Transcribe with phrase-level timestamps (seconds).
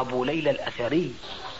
[0.00, 1.10] أبو ليلى الأثري.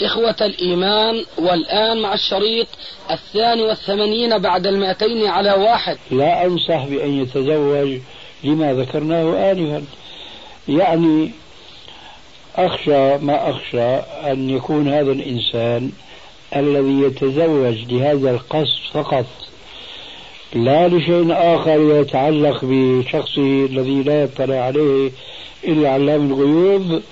[0.03, 2.67] إخوة الإيمان والآن مع الشريط
[3.11, 5.99] الثاني والثمانين بعد المائتين على واحد.
[6.11, 7.99] لا أنصح بأن يتزوج
[8.45, 9.85] لما ذكرناه آنفا.
[10.69, 11.31] يعني
[12.57, 13.95] أخشى ما أخشى
[14.33, 15.93] أن يكون هذا الإنسان
[16.57, 19.27] الذي يتزوج لهذا القصد فقط.
[20.55, 25.11] لا لشيء آخر يتعلق بشخصه الذي لا يطلع عليه
[25.65, 27.03] إلا علام الغيوب.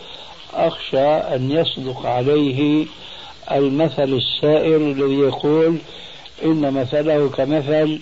[0.56, 2.87] أخشى أن يصدق عليه
[3.52, 5.79] المثل السائر الذي يقول
[6.45, 8.01] إن مثله كمثل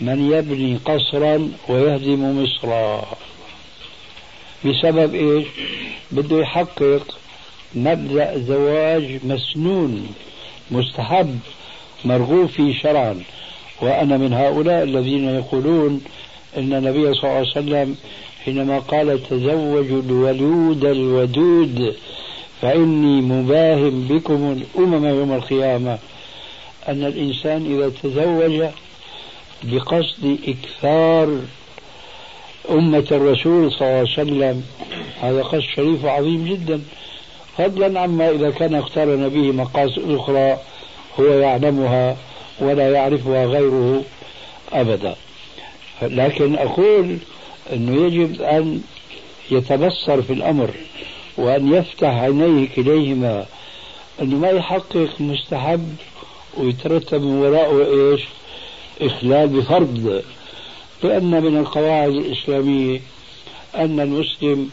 [0.00, 3.04] من يبني قصرا ويهدم مصرا
[4.64, 5.46] بسبب إيش؟
[6.10, 7.18] بده يحقق
[7.74, 10.08] مبدأ زواج مسنون
[10.70, 11.38] مستحب
[12.04, 13.22] مرغوب فيه شرعا
[13.82, 16.00] وأنا من هؤلاء الذين يقولون
[16.56, 17.96] إن النبي صلى الله عليه وسلم
[18.48, 21.96] حينما قال تزوجوا الولود الودود
[22.62, 25.98] فإني مباهم بكم الأمم يوم القيامة.
[26.88, 28.68] أن الإنسان إذا تزوج
[29.62, 31.38] بقصد إكثار
[32.70, 34.64] أمة الرسول صلى الله عليه وسلم
[35.20, 36.80] هذا قصد شريف وعظيم جدا.
[37.58, 40.58] فضلا عما إذا كان اقترن به مقاصد أخرى
[41.20, 42.16] هو يعلمها
[42.60, 44.02] ولا يعرفها غيره
[44.72, 45.14] أبدا.
[46.02, 47.18] لكن أقول
[47.72, 48.80] أنه يجب أن
[49.50, 50.70] يتبصر في الأمر
[51.36, 53.46] وأن يفتح عينيه كليهما
[54.22, 55.96] أنه ما يحقق مستحب
[56.56, 58.22] ويترتب من وراءه إيش؟
[59.02, 60.22] إخلال بفرض.
[61.02, 63.00] لأن من القواعد الإسلامية
[63.76, 64.70] أن المسلم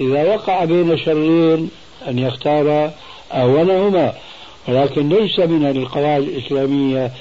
[0.00, 1.70] إذا وقع بين شرين
[2.08, 2.90] أن يختار
[3.32, 4.12] أولهما
[4.68, 7.12] ولكن ليس من القواعد الإسلامية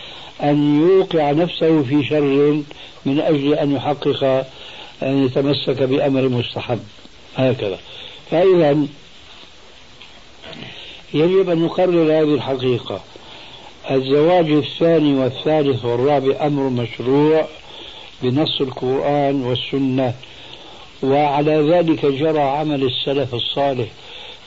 [0.44, 2.62] أن يوقع نفسه في شر
[3.06, 4.46] من أجل أن يحقق
[5.04, 6.80] أن يتمسك بأمر مستحب.
[7.36, 7.80] هكذا.
[8.32, 8.86] فإذا
[11.14, 13.02] يجب أن نقرر هذه الحقيقة.
[13.92, 17.48] الزواج الثاني والثالث والرابع أمر مشروع
[18.22, 20.14] بنص القرآن والسنة
[21.04, 23.88] وعلى ذلك جرى عمل السلف الصالح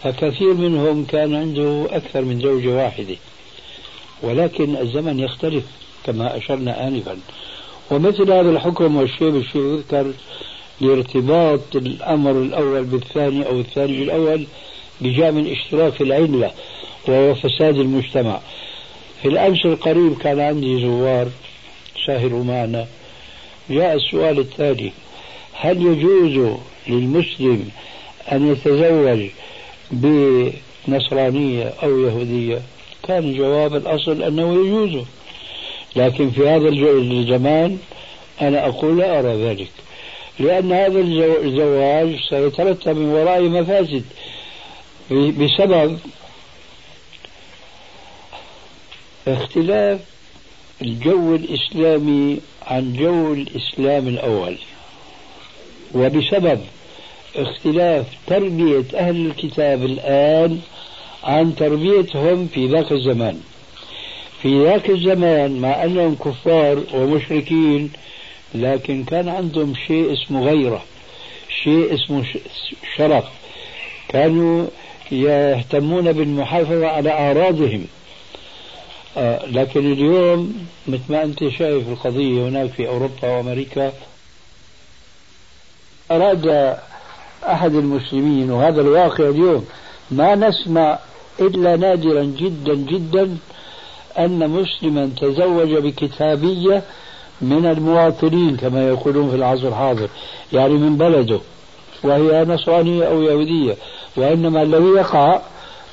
[0.03, 3.17] فكثير منهم كان عنده أكثر من زوجة واحدة
[4.23, 5.65] ولكن الزمن يختلف
[6.05, 7.19] كما أشرنا آنفا.
[7.91, 10.13] ومثل هذا الحكم والشيء بالشيء يذكر
[10.81, 14.47] لارتباط الأمر الأول بالثاني أو الثاني بالأول
[15.01, 16.51] بجاء من اشتراك العلة
[17.09, 18.41] وهو فساد المجتمع.
[19.23, 21.29] في الأمس القريب كان عندي زوار
[22.07, 22.87] ساهروا معنا.
[23.71, 24.93] جاء السؤال التالي
[25.53, 26.59] هل يجوز
[26.89, 27.69] للمسلم
[28.33, 29.31] أن يتزوج
[29.91, 32.63] بنصرانية أو يهودية؟
[33.03, 35.05] كان جواب الأصل أنه يجوز.
[35.97, 37.79] لكن في هذا الزمان
[38.41, 39.71] أنا أقول لا أرى ذلك.
[40.39, 41.01] لأن هذا
[41.45, 44.05] الزواج سيترتب من ورائه مفاسد.
[45.11, 45.99] بسبب
[49.29, 50.01] اختلاف
[50.83, 54.59] الجو الإسلامي عن جو الإسلام الأول.
[55.95, 56.61] وبسبب
[57.37, 60.61] اختلاف تربية أهل الكتاب الآن
[61.25, 63.41] عن تربيتهم في ذاك الزمان.
[64.45, 67.91] في ذاك الزمان مع أنهم كفار ومشركين
[68.55, 70.85] لكن كان عندهم شيء اسمه غيرة
[71.63, 72.25] شيء اسمه
[72.97, 73.25] شرف.
[74.09, 74.67] كانوا
[75.13, 77.87] يهتمون بالمحافظة على أعراضهم
[79.17, 83.93] آه لكن اليوم مثل ما أنت شايف القضية هناك في أوروبا وأمريكا
[86.11, 86.77] أراد
[87.45, 89.67] أحد المسلمين وهذا الواقع اليوم
[90.11, 90.99] ما نسمع
[91.41, 93.37] إلا نادرا جدا جدا
[94.19, 96.83] أن مسلما تزوج بكتابية
[97.41, 100.09] من المواطنين كما يقولون في العصر الحاضر
[100.53, 101.41] يعني من بلده
[102.05, 103.77] وهي نصرانية أو يهودية.
[104.17, 105.41] وإنما الذي يقع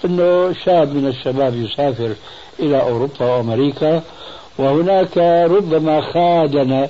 [0.05, 2.13] أنه شاب من الشباب يسافر
[2.59, 4.01] إلى أوروبا وأمريكا
[4.57, 5.17] وهناك
[5.51, 6.87] ربما خادن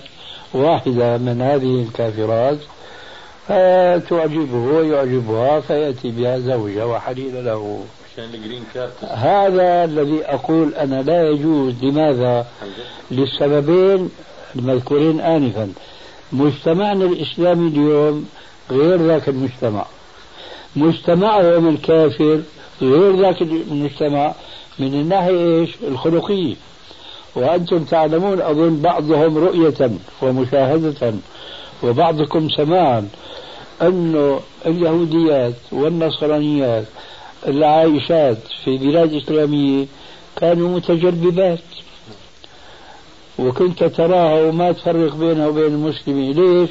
[0.53, 2.57] واحدة من هذه الكافرات
[3.47, 7.83] فتعجبه ويعجبها فيأتي بها زوجة وحليل له.
[9.07, 11.73] هذا الذي أقول أنا لا يجوز.
[11.83, 12.45] لماذا؟
[13.12, 14.09] للسببين
[14.56, 15.73] المذكورين آنفا.
[16.31, 18.29] مجتمعنا الإسلامي اليوم
[18.71, 19.85] غير ذاك المجتمع.
[20.75, 22.41] مجتمعهم الكافر
[22.81, 24.33] غير ذاك المجتمع
[24.79, 26.56] من الناحية إيش؟ الخلقية.
[27.35, 29.91] وأنتم تعلمون أظن بعضهم رؤية
[30.21, 31.13] ومشاهدة
[31.83, 33.07] وبعضكم سماعا
[33.81, 36.85] أنه اليهوديات والنصرانيات
[37.47, 39.85] العايشات في بلاد إسلامية
[40.38, 41.59] كانوا متجربات.
[43.39, 46.31] وكنت تراها وما تفرق بينها وبين المسلمين.
[46.31, 46.69] ليش؟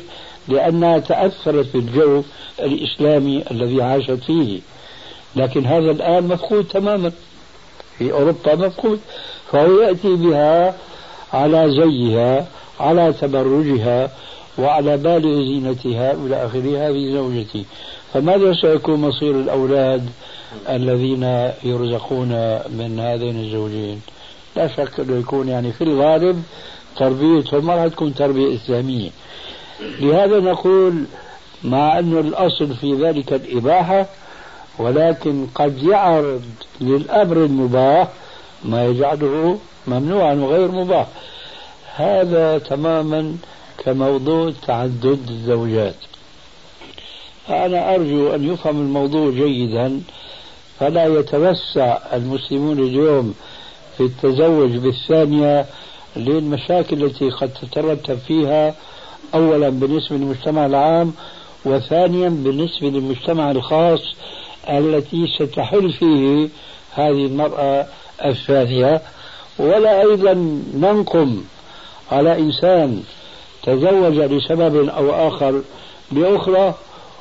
[0.48, 2.22] لأنها تأثرت بالجو
[2.60, 4.60] الإسلامي الذي عاشت فيه.
[5.36, 7.12] لكن هذا الآن مفقود تماما.
[7.98, 9.00] في أوروبا مفقود.
[9.52, 10.74] فهو يأتي بها
[11.32, 12.46] على زيها
[12.80, 14.10] على تبرجها
[14.58, 16.88] وعلى بالغ زينتها إلى آخره.
[16.88, 17.64] هذه زوجتي.
[18.12, 20.10] فماذا سيكون مصير الأولاد؟
[20.68, 21.22] الذين
[21.64, 22.28] يرزقون
[22.78, 24.00] من هذين الزوجين.
[24.56, 26.42] لا شك أنه يكون يعني في الغالب
[26.96, 29.10] تربيتهم ما راح تكون تربية إسلامية.
[29.80, 31.04] لهذا نقول
[31.64, 34.06] مع أن الأصل في ذلك الإباحة
[34.78, 36.42] ولكن قد يعرض
[36.80, 38.08] للأمر المباح
[38.64, 41.06] ما يجعله ممنوعا وغير مباح.
[41.96, 43.36] هذا تماما
[43.78, 45.94] كموضوع تعدد الزوجات.
[47.48, 50.00] فأنا أرجو أن يفهم الموضوع جيدا.
[50.80, 53.34] فلا يتوسع المسلمون اليوم
[53.96, 55.66] في التزوج بالثانية
[56.16, 58.74] للمشاكل التي قد تترتب فيها
[59.34, 61.12] أولا بالنسبة للمجتمع العام
[61.64, 64.00] وثانيا بالنسبة للمجتمع الخاص
[64.68, 66.48] التي ستحل فيه
[66.92, 67.86] هذه المرأة
[68.24, 69.00] الثانية.
[69.58, 70.32] ولا أيضا
[70.74, 71.42] ننقم
[72.12, 73.02] على إنسان
[73.62, 75.62] تزوج لسبب أو آخر
[76.12, 76.74] بأخرى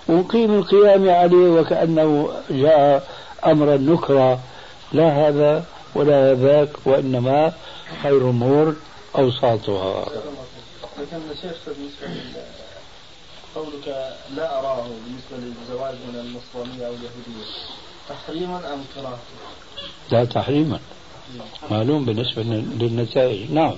[0.09, 3.07] ونقيم القيام عليه وكأنه جاء
[3.45, 4.39] أمرا نكرا
[4.93, 5.65] لا هذا
[5.95, 7.53] ولا ذاك وإنما
[8.03, 8.75] خير الأمور
[9.15, 10.05] أوساطها.
[10.99, 12.41] لكن شيخ بالنسبة
[13.55, 17.45] قولك لا أراه بالنسبة للزواج من النصرانية أو اليهودية
[18.09, 19.19] تحريما أم كراهة؟
[20.11, 20.79] لا تحريما.
[21.71, 23.75] معلوم بالنسبة للنتائج نعم.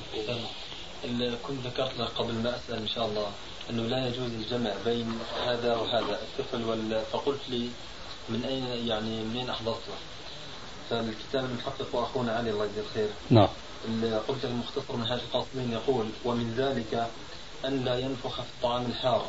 [1.47, 3.27] كنت ذكرت لك قبل ما أسأل إن شاء الله
[3.69, 7.01] أنه لا يجوز الجمع بين هذا وهذا الطفل وال...
[7.11, 7.69] فقلت لي
[8.29, 9.93] من أين يعني منين أحضرته؟
[10.89, 13.09] فالكتاب المحقق أخونا علي الله يجزيه الخير.
[13.29, 13.47] نعم.
[14.27, 17.07] قلت المختصر من هذا القاصمين يقول ومن ذلك
[17.65, 19.25] أن لا ينفخ في الطعام الحار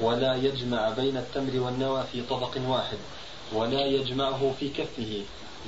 [0.00, 2.98] ولا يجمع بين التمر والنوى في طبق واحد
[3.52, 5.22] ولا يجمعه في كفه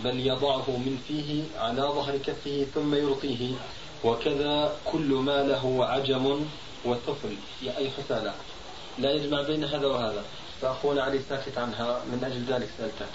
[0.04, 3.54] بل يضعه من فيه على ظهر كفه ثم يلقيه
[4.04, 6.46] وكذا كل ما له عجم
[6.84, 7.36] وطفل
[7.76, 8.34] أي حثالة
[8.98, 10.24] لا يجمع بين هذا وهذا.
[10.62, 13.12] فأخونا علي ساكت عنها من أجل ذلك سألتك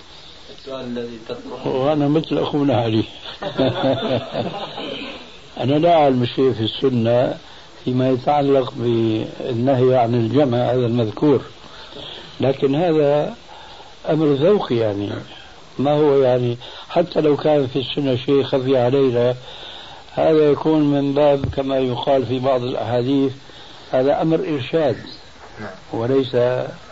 [0.59, 1.69] السؤال الذي تطرحه.
[1.69, 3.03] وأنا مثل أخونا علي.
[5.63, 7.37] أنا لا أعلم شيء في السنة
[7.85, 11.41] فيما يتعلق بالنهي عن الجمع هذا المذكور.
[12.39, 13.35] لكن هذا
[14.09, 15.09] أمر ذوقي يعني.
[15.79, 16.57] ما هو يعني؟
[16.89, 19.35] حتى لو كان في السنة شيء خفي علينا
[20.13, 23.33] هذا يكون من باب كما يقال في بعض الأحاديث
[23.91, 24.97] هذا أمر إرشاد.
[25.93, 26.35] وليس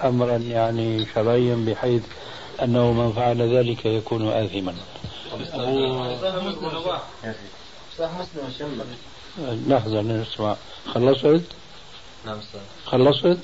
[0.04, 2.04] أمرا يعني شرعيا بحيث
[2.64, 4.74] أنه من فعل ذلك يكون آثما.
[9.68, 10.56] لحظة نسمع.
[10.94, 11.42] خلصت؟
[12.26, 12.60] نعم أستاذ.
[12.86, 13.40] خلصت؟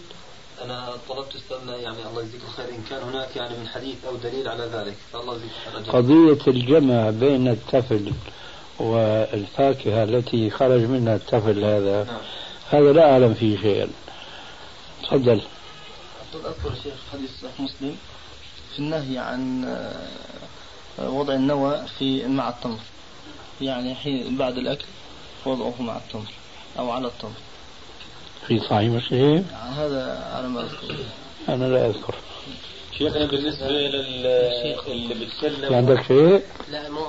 [0.63, 2.65] أنا طلبت استاذنا يعني الله يجزيك الخير.
[2.65, 7.47] إن كان هناك يعني من حديث أو دليل على ذلك فالله يجزيك قضية الجمع بين
[7.47, 8.11] التفل
[8.79, 12.17] والفاكهة التي خرج منها التفل هذا نعم.
[12.69, 13.87] هذا لا أعلم فيه شيئا.
[15.13, 15.41] تفضل.
[16.35, 17.95] أذكر شيخ حديث مسلم.
[18.73, 19.65] في النهي عن
[20.99, 22.79] آه، وضع النوى في مع التمر.
[23.61, 24.85] يعني حين بعد الأكل
[25.45, 26.31] وضعه مع التمر
[26.79, 27.31] أو على التمر.
[28.47, 29.45] في صحيح مسلم؟
[29.77, 30.95] هذا على ما أذكر.
[31.49, 32.15] أنا لا أذكر.
[32.97, 34.25] شيخنا بالنسبة لل
[34.87, 37.05] اللي بيتكلم في عندك شيء؟ لا مو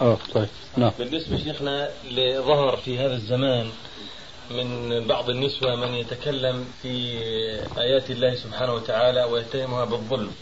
[0.00, 0.48] آه طيب.
[0.76, 0.92] نعم.
[0.98, 3.70] بالنسبة شيخنا لظهر في هذا الزمان
[4.50, 7.18] من بعض النسوة من يتكلم في
[7.78, 10.32] آيات الله سبحانه وتعالى ويتهمها بالظلم.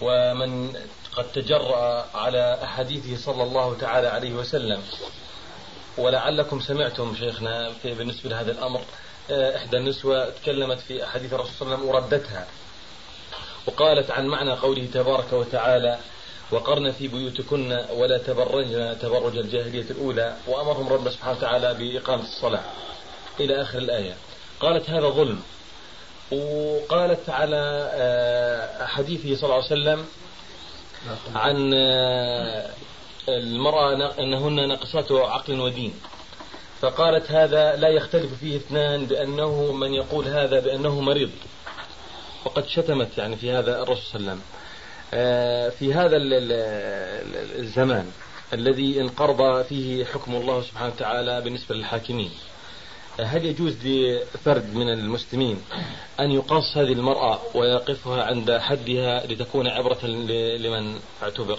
[0.00, 0.72] ومن
[1.16, 4.82] قد تجرأ على أحاديثه صلى الله تعالى عليه وسلم.
[5.98, 8.80] ولعلكم سمعتم شيخنا في بالنسبة لهذا الأمر
[9.30, 12.46] آه، إحدى النسوة تكلمت في أحاديث الرسول صلى الله عليه وسلم وردتها.
[13.66, 15.98] وقالت عن معنى قوله تبارك وتعالى
[16.50, 22.62] وقرن في بيوتكن ولا تبرجن تبرج الجاهلية الأولى وأمرهم رب سبحانه وتعالى بإقامة الصلاة.
[23.40, 24.16] إلى آخر الآية.
[24.60, 25.40] قالت هذا ظلم.
[26.32, 30.06] وقالت على آه، حديثه صلى الله عليه وسلم
[31.34, 32.70] عن آه،
[33.28, 35.94] المرأة أنهن ناقصات عقل ودين.
[36.80, 41.30] فقالت هذا لا يختلف فيه اثنان بأنه من يقول هذا بأنه مريض.
[42.44, 44.56] وقد شتمت يعني في هذا الرسول صلى الله عليه وسلم.
[45.70, 46.16] في هذا
[47.58, 48.10] الزمان
[48.52, 52.30] الذي انقرض فيه حكم الله سبحانه وتعالى بالنسبة للحاكمين.
[53.20, 55.62] هل يجوز لفرد من المسلمين
[56.20, 60.06] أن يقاص هذه المرأة ويقفها عند حدها لتكون عبرة
[60.56, 61.58] لمن اعتبر؟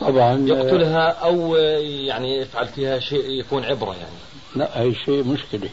[0.00, 4.27] طبعا يقتلها أو يعني يفعل فيها شيء يكون عبرة يعني.
[4.56, 5.68] لا هي شيء مشكلة.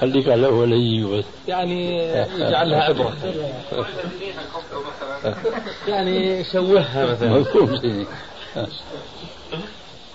[0.00, 1.24] خليك على أولي بس.
[1.48, 1.96] يعني
[2.38, 3.12] يجعلها عبرة.
[5.88, 7.38] يعني شوهها مثلا.
[7.38, 8.06] مفهوم.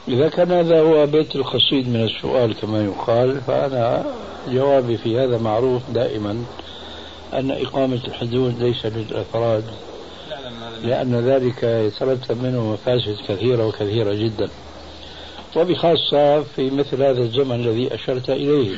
[0.08, 4.06] إذا كان هذا هو بيت القصيد من السؤال كما يقال فأنا
[4.48, 6.46] جوابي في هذا معروف دائما
[7.34, 9.64] أن إقامة الحدود ليس للأفراد
[10.84, 14.50] لأن ذلك يترتب منه مفاسد كثيرة وكثيرة جدا.
[15.56, 18.76] وبخاصة في مثل هذا الزمن الذي أشرت إليه.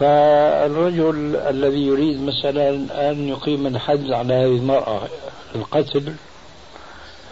[0.00, 2.70] فالرجل الذي يريد مثلا
[3.10, 5.00] أن يقيم الحد على هذه المرأة
[5.54, 6.14] القتل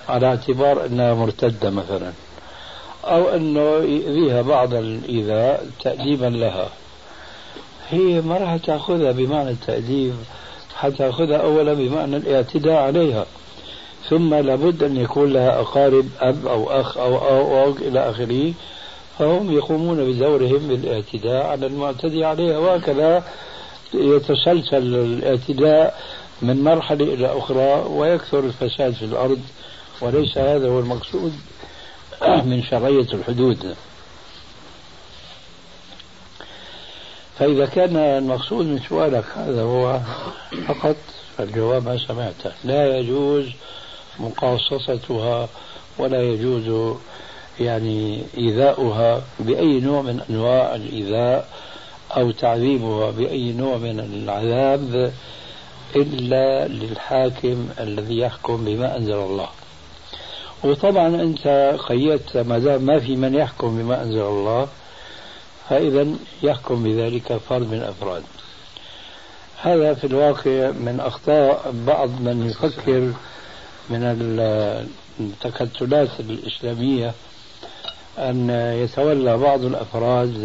[0.09, 2.13] على اعتبار أنها مرتدة مثلا
[3.05, 6.69] أو أنه يؤذيها بعض الإيذاء تأديبا لها.
[7.91, 10.15] هي ما راح تأخذها بمعنى التأديب
[10.83, 13.27] حتأخذها أولا بمعنى الاعتداء عليها.
[14.09, 18.53] ثم لابد أن يكون لها أقارب أب أو أخ أو أو, أو, أو إلى آخره.
[19.19, 22.59] فهم يقومون بدورهم بالاعتداء على المعتدي عليها.
[22.59, 23.25] وهكذا
[23.95, 26.01] يتسلسل الاعتداء
[26.43, 29.41] من مرحلة إلى أخرى ويكثر الفساد في الأرض.
[30.01, 31.33] وليس هذا هو المقصود
[32.23, 33.75] من شرعية الحدود.
[37.43, 40.01] فإذا كان المقصود من سؤالك هذا هو
[40.69, 40.97] فقط
[41.37, 42.53] فالجواب ما سمعته.
[42.65, 43.47] لا يجوز
[44.21, 45.49] مقاصصتها
[45.99, 46.97] ولا يجوز
[47.61, 51.49] يعني إيذاؤها بأي نوع من أنواع الإيذاء
[52.17, 55.13] أو تعذيبها بأي نوع من العذاب
[55.97, 59.49] إلا للحاكم الذي يحكم بما أنزل الله.
[60.65, 64.69] وطبعا أنت قيدت ما دام ما في من يحكم بما أنزل الله
[65.69, 66.07] فإذا
[66.43, 68.23] يحكم بذلك فرد من الأفراد
[69.63, 73.13] هذا في الواقع من أخطاء بعض من يفكر
[73.91, 74.03] من
[75.21, 77.13] التكتلات الإسلامية
[78.19, 80.37] أن يتولى بعض الأفراد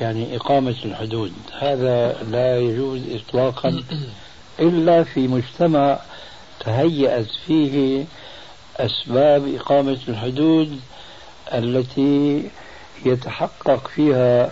[0.00, 1.32] يعني إقامة الحدود.
[1.58, 3.82] هذا لا يجوز إطلاقا
[4.60, 5.98] إلا في مجتمع
[6.60, 8.04] تهيأت فيه
[8.76, 10.80] أسباب إقامة الحدود
[11.54, 12.50] التي
[13.06, 14.50] يتحقق فيها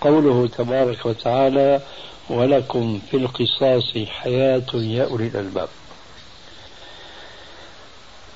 [0.00, 1.80] قوله تبارك وتعالى
[2.30, 5.68] ولكم في القصاص حياة يا أولي الألباب.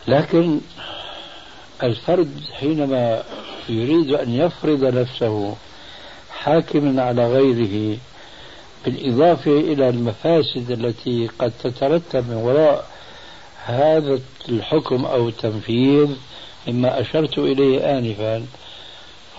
[0.08, 0.60] لكن
[1.82, 3.22] الفرد حينما
[3.68, 5.56] يريد أن يفرض نفسه
[6.30, 7.98] حاكما على غيره
[8.84, 12.86] بالإضافة إلى المفاسد التي قد تترتب من وراء
[13.64, 16.08] هذا الحكم أو التنفيذ
[16.68, 18.46] مما أشرت إليه آنفا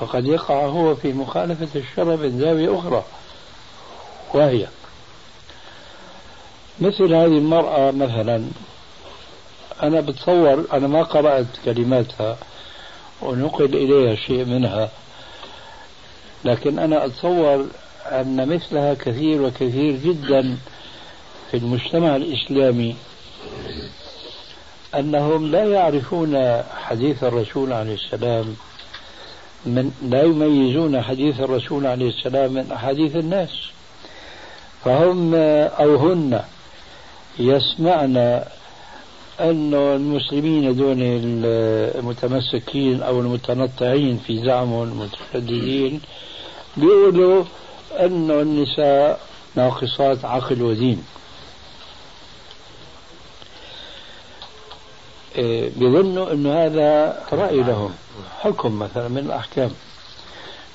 [0.01, 3.03] فقد يقع هو في مخالفة الشرع من زاوية أخرى
[4.33, 4.67] وهي
[6.79, 8.45] مثل هذه المرأة مثلا
[9.83, 12.37] أنا بتصور أنا ما قرأت كلماتها
[13.21, 14.89] ونقل إليها شيء منها
[16.45, 17.67] لكن أنا أتصور
[18.05, 20.57] أن مثلها كثير وكثير جدا
[21.51, 22.95] في المجتمع الإسلامي
[24.95, 28.55] أنهم لا يعرفون حديث الرسول عليه السلام
[29.65, 33.49] من لا يميزون حديث الرسول عليه السلام من أحاديث الناس.
[34.85, 36.41] فهم أو هن
[37.39, 38.17] يسمعن
[39.39, 46.01] أن المسلمين دون المتمسكين أو المتنطعين في زعمهم المتشددين
[46.77, 47.43] بيقولوا
[47.99, 49.19] أن النساء
[49.55, 51.03] ناقصات عقل ودين.
[55.75, 57.93] بيظنوا أن هذا رأي لهم
[58.39, 59.71] حكم مثلا من الأحكام.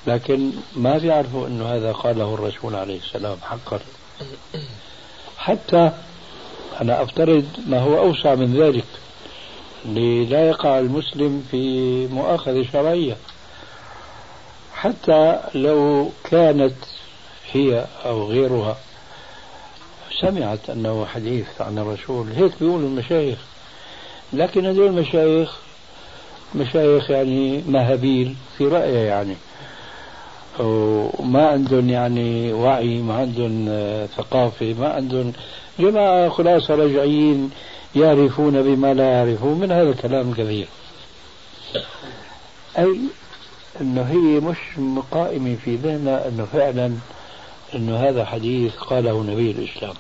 [0.07, 3.81] لكن ما بيعرفوا أنه هذا قاله الرسول عليه السلام حقا.
[5.39, 5.91] حتى
[6.81, 8.85] أنا أفترض ما هو أوسع من ذلك
[10.31, 13.17] لا يقع المسلم في مؤاخذة شرعية.
[14.75, 16.75] حتى لو كانت
[17.53, 18.77] هي أو غيرها
[20.21, 23.39] سمعت أنه حديث عن الرسول هيك بيقولوا المشايخ.
[24.33, 25.57] لكن هذول المشايخ
[26.55, 29.37] مشايخ يعني مهابيل في رأيه يعني.
[30.59, 33.67] وما عندهم يعني وعي ما عندهم
[34.17, 35.33] ثقافة ما عندهم
[35.79, 37.51] جماعة خلاصة رجعيين
[37.97, 39.59] يعرفون بما لا يعرفون.
[39.59, 40.67] من هذا الكلام كثير
[42.79, 42.99] أي
[43.81, 44.57] أنه هي مش
[45.11, 46.93] قائمة في ذهنها أنه فعلا
[47.75, 49.95] أن هذا حديث قاله نبي الإسلام.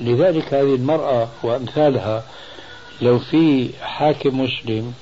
[0.00, 2.24] لذلك هذه المرأة وأمثالها
[3.00, 4.94] لو في حاكم مسلم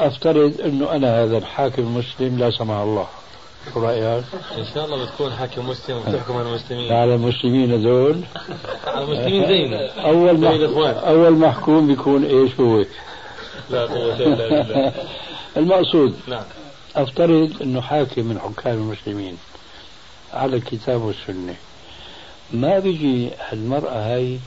[0.00, 3.06] أفترض أنه أنا هذا الحاكم المسلم لا سمح الله.
[3.74, 4.24] شو رأيك؟
[4.58, 6.92] إن شاء الله بتكون حاكم مسلم وتحكم على المسلمين.
[6.92, 8.20] على المسلمين هذول؟
[8.86, 9.90] على المسلمين زينا.
[10.04, 10.66] أول زي
[11.08, 12.84] أول محكوم بيكون إيش هو؟
[13.70, 14.92] لا قوة إلا بالله
[15.56, 16.14] المقصود.
[16.26, 16.44] نعم.
[16.96, 19.36] أفترض أنه حاكم من حكام المسلمين
[20.32, 21.54] على الكتاب والسنة.
[22.52, 24.38] ما بيجي المرأة هاي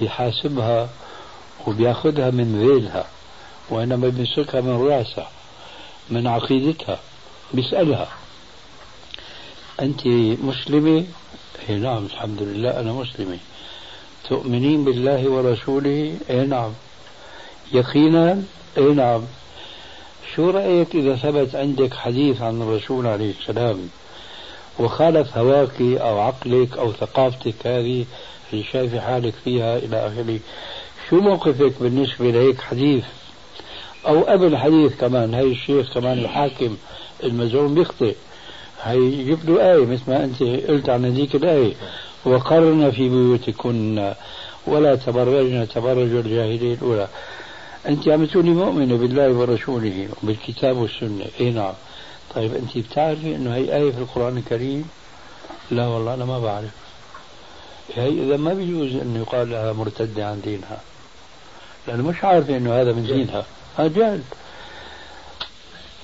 [0.00, 0.88] بيحاسبها
[1.66, 3.06] وبياخذها من ذيلها
[3.70, 5.30] وإنما بيمسكها من رأسها
[6.10, 6.98] من عقيدتها
[7.54, 8.08] بيسألها
[9.80, 10.06] أنت
[10.42, 11.04] مسلمة؟
[11.68, 13.38] إيه نعم الحمد لله أنا مسلمة
[14.28, 16.72] تؤمنين بالله ورسوله؟ إيه نعم
[17.72, 18.42] يقينا؟
[18.78, 19.22] إيه نعم
[20.36, 23.88] شو رأيك إذا ثبت عندك حديث عن الرسول عليه السلام
[24.78, 28.04] وخالف هواك أو عقلك أو ثقافتك هذه
[28.52, 30.38] اللي شايفة حالك فيها إلى آخره
[31.12, 33.04] شو موقفك بالنسبة لهيك حديث؟
[34.06, 36.76] أو قبل حديث كمان هاي الشيخ كمان الحاكم
[37.24, 38.14] المزعوم بيخطئ.
[38.82, 41.74] هي له آية مثل ما أنت قلت عن هذيك الآية.
[42.24, 44.12] وقرن في بيوتكن
[44.66, 47.08] ولا تبرجن تبرج الجاهلية الأولى.
[47.88, 51.26] أنت عم تقولي مؤمنة بالله ورسوله وبالكتاب والسنة.
[51.40, 51.74] إي نعم.
[52.34, 54.88] طيب أنت بتعرفي أنه هي آية في القرآن الكريم؟
[55.70, 56.74] لا والله أنا ما بعرف.
[57.94, 60.80] هي إذا ما بيجوز أن يقال لها مرتدة عن دينها.
[61.88, 63.44] لأنه مش عارفة أنه هذا من دينها
[63.76, 64.20] هذا جهل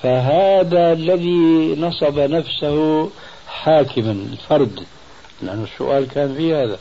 [0.03, 3.11] فهذا الذي نصب نفسه
[3.49, 4.81] حاكما الفرد.
[5.43, 6.79] لأن السؤال كان في هذا.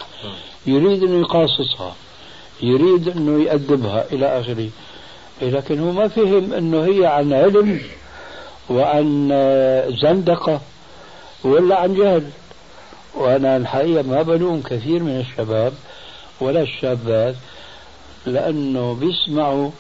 [0.66, 1.96] يريد أنه يقاصصها.
[2.62, 4.70] يريد أنه يأدبها إلى آخره.
[5.42, 7.82] لكن هو ما فهم أنه هي عن علم
[8.70, 9.30] وعن
[10.01, 10.62] زندقة
[11.44, 12.30] ولا عن جهل.
[13.16, 15.74] وأنا الحقيقة ما بلوم كثير من الشباب
[16.42, 17.36] ولا الشابات.
[18.27, 19.72] لأنه بيسمعوا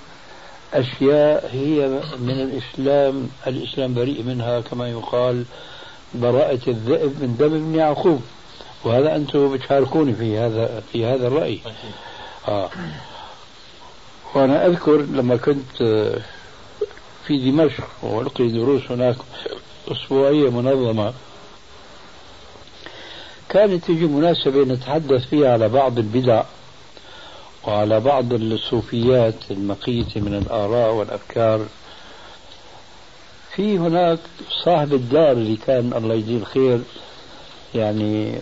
[0.73, 1.87] أشياء هي
[2.19, 5.45] من الإسلام الإسلام بريء منها كما يقال
[6.15, 8.21] براءة الذئب من دم ابن يعقوب.
[8.83, 11.59] وهذا أنتم بتشاركوني في هذا في هذا الرأي.
[12.47, 12.69] آه.
[14.35, 15.77] وأنا أذكر لما كنت
[17.27, 19.15] في دمشق وألقي دروس هناك
[19.91, 21.13] أسبوعية منظمة.
[23.49, 26.43] كانت تجي مناسبة نتحدث فيها على بعض البدع.
[27.67, 31.65] وعلى بعض الصوفيات المقيتة من الآراء والأفكار
[33.55, 34.19] في هناك
[34.65, 36.79] صاحب الدار اللي كان الله يجزيه الخير
[37.75, 38.39] يعني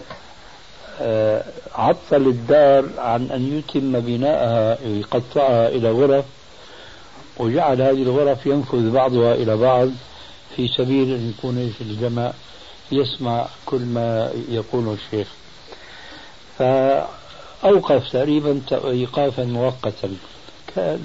[1.01, 1.43] آه،
[1.75, 6.25] عطل الدار عن أن يتم بناءها يقطعها إلى غرف
[7.37, 9.89] وجعل هذه الغرف ينفذ بعضها إلى بعض
[10.55, 12.31] في سبيل أن يكون الجمع
[12.91, 15.27] يسمع كل ما يقوله الشيخ.
[17.65, 20.15] فأوقف تقريبا إيقافا مؤقتا.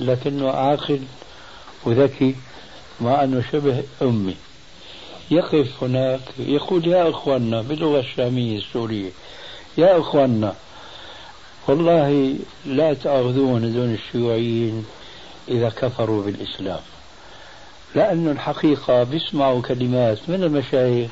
[0.00, 1.00] لكنه عاقل
[1.84, 2.34] وذكي
[3.00, 4.36] مع أنه شبه أمي.
[5.30, 9.10] يقف هناك يقول يا إخواننا باللغة الشامية السورية
[9.78, 10.54] يا إخواننا
[11.68, 12.34] والله
[12.66, 14.86] لا تأخذون دون الشيوعيين
[15.48, 16.80] إذا كفروا بالإسلام.
[17.94, 21.10] لأن الحقيقة بيسمعوا كلمات من المشايخ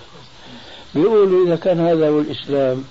[0.95, 2.85] بيقولوا إذا كان هذا هو الإسلام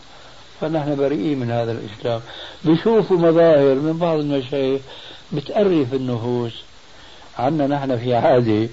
[0.62, 2.22] فنحن بريئين من هذا الإسلام.
[2.64, 4.82] بيشوفوا مظاهر من بعض المشايخ
[5.32, 6.54] بتأرف النفوس
[7.38, 8.70] عنا نحن في عادة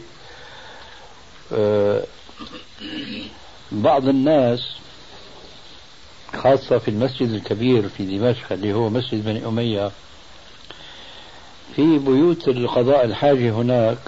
[3.72, 4.60] بعض الناس
[6.36, 9.90] خاصة في المسجد الكبير في دمشق اللي هو مسجد بني أمية
[11.76, 13.98] في بيوت القضاء الحاجة هناك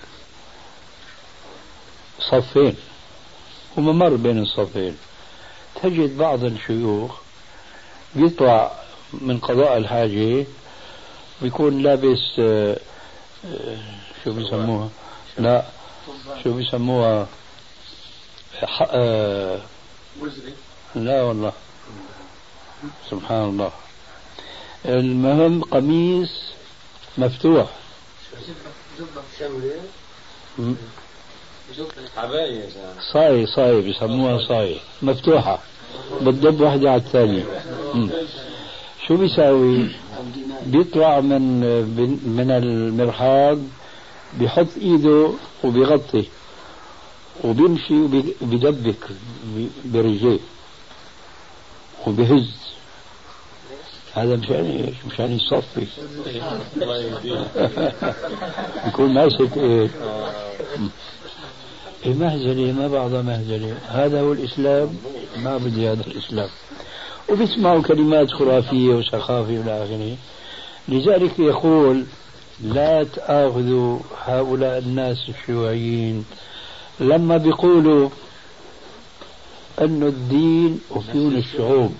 [2.20, 2.74] صفين
[3.76, 4.96] وممر بين الصفين.
[5.82, 7.25] تجد بعض الشيوخ
[8.14, 8.72] بيطلع
[9.12, 10.46] من قضاء الحاجة
[11.42, 12.76] بيكون لابس آه،
[13.44, 13.78] آه،
[14.24, 14.88] شو بيسموها؟
[15.38, 15.64] لا
[16.44, 17.26] شو بيسموها؟
[18.80, 19.60] آه،
[20.94, 21.52] لا والله.
[23.10, 23.72] سبحان الله.
[24.86, 26.30] المهم قميص
[27.18, 27.66] مفتوح.
[33.12, 34.80] صاي صاي بيسموها صاي.
[35.02, 35.58] مفتوحة.
[36.22, 37.44] بتدب واحدة على الثانية.
[39.08, 39.88] شو بيساوي؟
[40.66, 41.60] بيطلع من
[42.36, 43.58] من المرحاض
[44.38, 45.30] بيحط إيده
[45.64, 46.24] وبيغطي
[47.44, 47.94] وبيمشي
[48.42, 49.08] وبيدبك
[49.84, 50.38] برجليه
[52.06, 52.50] وبهز
[54.14, 55.86] هذا مشان إيش؟ مشان يصفي.
[58.88, 59.90] يكون ماسك إيش؟
[62.06, 64.96] إيه مهزلة ما بعضها مهزلة هذا هو الإسلام.
[65.44, 66.48] ما بدي هذا الإسلام.
[67.30, 70.16] وبيسمعوا كلمات خرافية وسخافة إلى آخره.
[70.88, 72.04] لذلك يقول
[72.64, 76.24] لا تأخذوا هؤلاء الناس الشيوعيين.
[77.00, 78.08] لما بيقولوا
[79.80, 81.92] أن الدين أفيون الشعوب.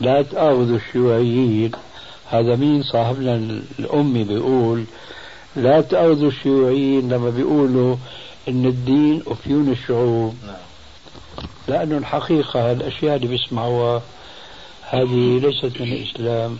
[0.00, 1.72] لا تأخذوا الشيوعيين.
[2.30, 3.34] هذا مين صاحبنا
[3.78, 4.84] الأمي بيقول
[5.56, 7.96] لا تأخذوا الشيوعيين لما بيقولوا
[8.48, 10.34] أن الدين أفيون الشعوب.
[10.46, 10.67] نعم.
[11.68, 14.02] لأنه الحقيقة الأشياء اللي بيسمعوها
[14.82, 16.58] هذه ليست من الإسلام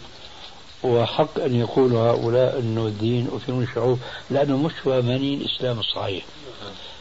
[0.82, 3.98] وحق أن يقولوا هؤلاء أنه الدين أفيون الشعوب
[4.30, 6.24] لأنه مش فاهمين الإسلام الصحيح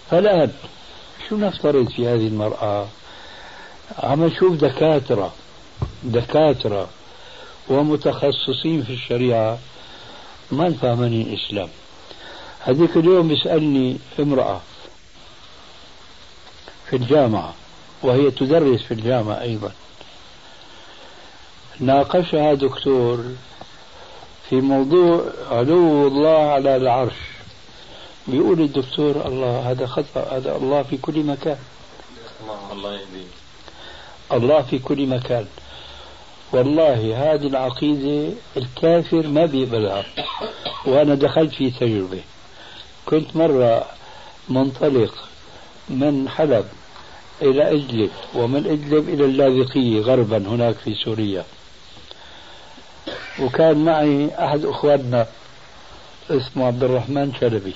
[0.09, 0.51] فالآن
[1.29, 2.87] شو نفترض في هذه المرأة؟
[4.03, 5.33] عم نشوف دكاترة
[6.03, 6.89] دكاترة
[7.69, 9.59] ومتخصصين في الشريعة
[10.51, 11.69] ما فاهمين الإسلام.
[12.59, 14.61] هذيك اليوم بيسألني امرأة
[16.89, 17.53] في الجامعة
[18.03, 19.71] وهي تدرس في الجامعة أيضا.
[21.79, 23.25] ناقشها دكتور
[24.49, 27.15] في موضوع علو الله على العرش.
[28.27, 31.57] بيقول الدكتور الله هذا خطأ هذا الله في كل مكان.
[32.71, 33.27] الله يهديه
[34.31, 35.45] الله في كل مكان.
[36.51, 40.05] والله هذه العقيدة الكافر ما بيقبلها.
[40.85, 42.21] وأنا دخلت في تجربة.
[43.05, 43.85] كنت مرة
[44.49, 45.13] منطلق
[45.89, 46.65] من حلب.
[47.41, 51.45] إلى إدلب ومن إدلب إلى اللاذقية غربا هناك في سوريا.
[53.39, 55.27] وكان معي أحد أخواننا
[56.29, 57.73] اسمه عبد الرحمن شلبي.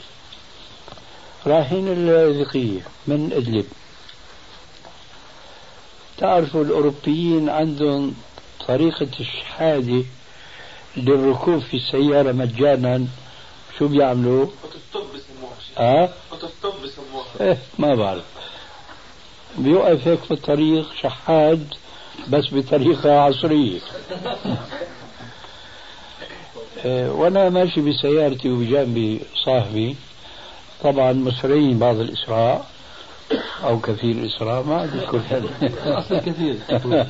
[1.47, 3.65] رايحين اللاذقية من إدلب
[6.17, 8.15] تعرفوا الأوروبيين عندهم
[8.67, 10.03] طريقة الشحادة
[10.97, 13.07] للركوب في السيارة مجانا؟
[13.79, 14.45] شو بيعملوا؟
[14.93, 15.55] بسموها.
[15.77, 16.09] آه؟
[16.83, 17.25] بسموها.
[17.41, 18.23] إيه ما بعرف.
[19.57, 21.73] بيوقف هيك في الطريق شحاد
[22.29, 23.79] بس بطريقة عصرية.
[26.85, 29.95] إيه، وأنا ماشي بسيارتي وبجانبي صاحبي.
[30.83, 32.61] طبعا مسرعين بعض الاسراع
[33.63, 35.21] أو كثير الاسراع ما اذكر
[35.85, 36.57] أصلا كثير.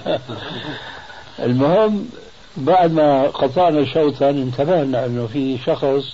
[1.40, 2.10] المهم
[2.58, 6.06] بعد ما قطعنا شوطا انتبهنا إنه في شخص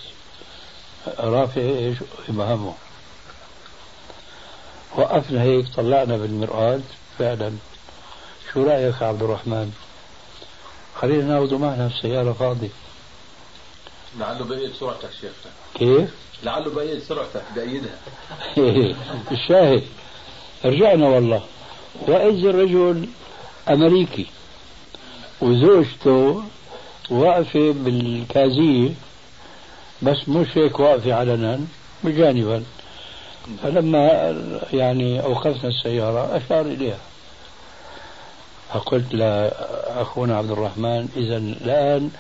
[1.20, 1.98] رافع إيش
[2.30, 2.74] إبهامه.
[4.96, 6.80] وقفنا هيك طلعنا بالمرآة
[7.20, 7.52] فعلا.
[8.54, 9.72] شو رأيك يا عبد الرحمن؟
[10.96, 12.70] خلينا ناخذه معنا في السيارة فاضي
[14.20, 15.32] لعله بقيت سرعتك شيخ.
[15.76, 16.10] كيف؟
[16.44, 17.98] لعله بقيت سرعتك بأيدها
[19.32, 19.84] الشاهد.
[20.66, 21.44] رجعنا والله.
[22.08, 23.10] وإذ الرجل
[23.70, 24.26] أمريكي
[25.42, 26.44] وزوجته
[27.10, 28.90] واقفة بالكازية
[30.02, 31.60] بس مش هيك واقفة علنا
[32.04, 32.64] بجانبا.
[33.64, 34.08] فلما
[34.74, 37.00] يعني أوقفنا السيارة أشار إليها.
[38.74, 42.12] فقلت لأخونا عبد الرحمن إذا الآن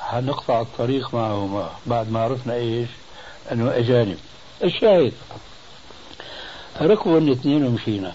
[0.00, 1.70] حنقطع الطريق معهما.
[1.86, 2.88] بعد ما عرفنا إيش؟
[3.52, 4.18] أنه أجانب.
[4.64, 5.12] الشاهد.
[6.80, 8.12] ركبوا الاثنين ومشينا.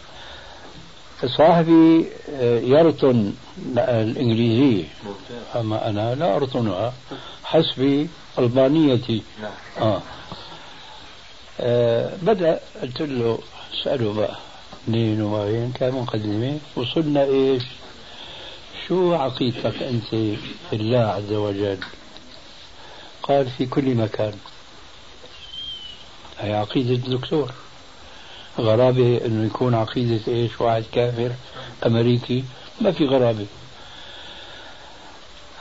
[1.25, 3.33] صاحبي آه، يرطن
[3.77, 4.83] الإنجليزية
[5.55, 6.93] أما أنا لا أرطنها
[7.43, 8.07] حسب
[8.39, 9.23] ألبانيتي.
[9.41, 9.51] نعم.
[9.81, 10.01] آه.
[11.59, 13.39] آه بدأ قلت له
[13.73, 14.35] اسأله بقى
[14.87, 17.63] منين وين كان مقدمة وصلنا إيش؟
[18.87, 20.05] شو عقيدتك أنت
[20.69, 21.77] في الله عز وجل؟
[23.23, 24.33] قال في كل مكان.
[26.39, 27.51] هي عقيدة الدكتور.
[28.59, 31.31] غرابة إنه يكون عقيدة إيش؟ واحد كافر
[31.85, 32.43] أمريكي.
[32.81, 33.45] ما في غرابة.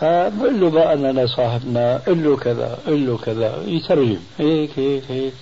[0.00, 3.62] فبقول له بقى أنا صاحبنا قل له كذا قل له كذا.
[3.66, 4.20] يترجم.
[4.38, 5.34] هيك هيك هيك.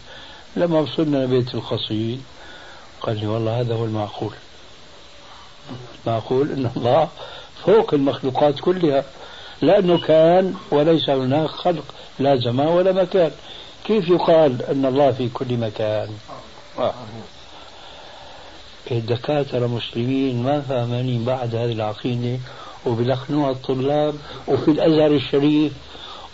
[0.56, 2.22] لما وصلنا لبيت القصيد.
[3.00, 4.32] قال لي والله هذا هو المعقول.
[6.06, 7.08] المعقول إن الله
[7.64, 9.04] فوق المخلوقات كلها.
[9.62, 11.84] لأنه كان وليس هناك خلق
[12.18, 13.30] لا زمان ولا مكان.
[13.84, 16.08] كيف يقال إن الله في كل مكان؟
[16.78, 16.94] آه.
[18.90, 22.38] الدكاترة مسلمين ما فاهمين بعد هذه العقيدة.
[22.86, 24.14] وبلخنوها الطلاب
[24.48, 25.72] وفي الأزهر الشريف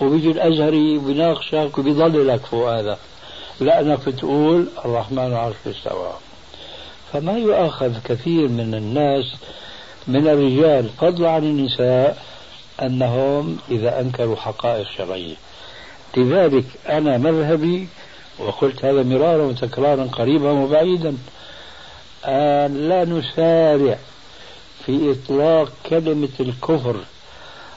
[0.01, 2.99] وبيجي الأزهري بيناقشك وبيضللك فوق هذا.
[3.61, 6.13] لأنك بتقول الرحمن عرش استوى
[7.13, 9.25] فما يؤاخذ كثير من الناس
[10.07, 12.23] من الرجال فضلا عن النساء
[12.83, 15.35] أنهم إذا أنكروا حقائق شرعية.
[16.17, 17.89] لذلك أنا مذهبي
[18.39, 21.17] وقلت هذا مرارا وتكرارا قريبا وبعيدا
[22.25, 23.99] أن لا نسارع
[24.87, 26.97] في إطلاق كلمة الكفر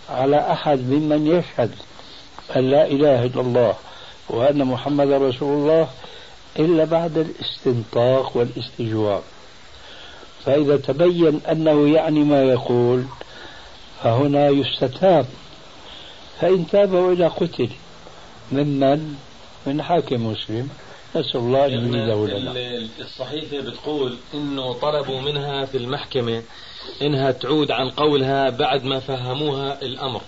[0.10, 1.72] على أحد ممن يشهد
[2.56, 3.74] أن لا إله إلا الله
[4.30, 5.90] وأن محمد رسول الله
[6.60, 9.22] إلا بعد الاستنطاق والاستجواب.
[10.46, 13.04] فإذا تبين أنه يعني ما يقول
[14.04, 15.26] فهنا يستتاب.
[16.42, 17.70] فإن تاب وإلى قتل
[18.52, 19.16] ممن
[19.66, 20.70] من؟ حاكم مسلم.
[21.16, 22.90] نسأل الله أن يزيده لنا.
[23.00, 26.44] الصحيفة بتقول إنه طلبوا منها في المحكمة
[27.02, 30.22] إنها تعود عن قولها بعد ما فهموها الأمر.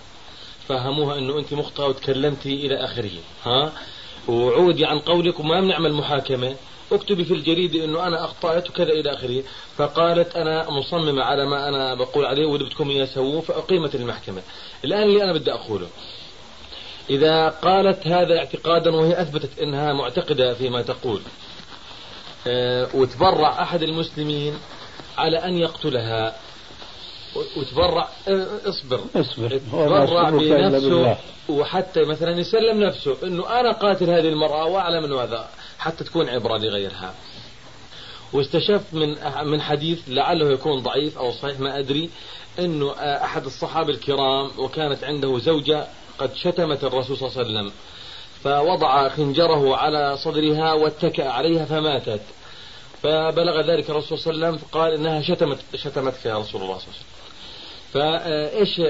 [0.68, 3.12] فهموها إنه أنت مخطئة وتكلمتي إلى آخره
[3.46, 3.72] ها؟
[4.28, 6.56] وعودي عن قولك وما بنعمل محاكمة.
[6.92, 9.44] اكتبي في الجريدة أنه أنا أخطأت وكذا إلى آخره.
[9.78, 14.42] فقالت أنا مصممة على ما أنا بقول عليه واللي بدكم إياه سووه فأقيمت المحكمة.
[14.86, 15.88] الآن اللي أنا بدي أقوله
[17.10, 21.22] إذا قالت هذا اعتقادا وهي أثبتت إنها معتقدة فيما تقول
[22.48, 24.54] أه وتبرع أحد المسلمين
[25.18, 26.36] على أن يقتلها
[27.58, 28.10] وتبرع
[28.66, 29.00] اصبر.
[29.16, 29.58] اصبر.
[29.72, 31.18] تبرع بنفسه
[31.50, 36.58] وحتى مثلا يسلم نفسه إنه أنا قاتل هذه المرأة وأعلم إنه هذا حتى تكون عبرة
[36.58, 37.14] لغيرها.
[38.34, 42.10] واستشف من من حديث لعله يكون ضعيف أو صحيح ما أدري
[42.60, 47.72] إنه أحد الصحابة الكرام وكانت عنده زوجة قد شتمت الرسول صلى الله عليه وسلم.
[48.44, 52.22] فوضع خنجره على صدرها واتكأ عليها فماتت.
[53.04, 56.88] فبلغ ذلك الرسول صلى الله عليه وسلم فقال إنها شتمت شتمتك يا رسول الله صلى
[56.88, 57.15] الله عليه وسلم.
[57.96, 58.82] فايش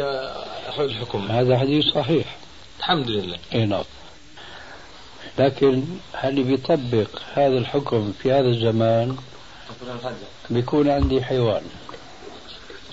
[0.80, 2.38] الحكم؟ هذا حديث صحيح
[2.80, 3.84] الحمد لله إي نعم
[5.40, 9.18] لكن هل بيطبق هذا الحكم في هذا الزمان
[10.50, 11.62] بيكون عندي حيوان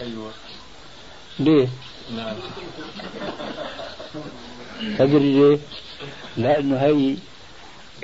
[0.00, 0.30] أيوه
[1.38, 1.68] ليه؟
[2.16, 2.36] نعم
[4.98, 5.58] تدري ليه؟
[6.36, 7.16] لأنه هي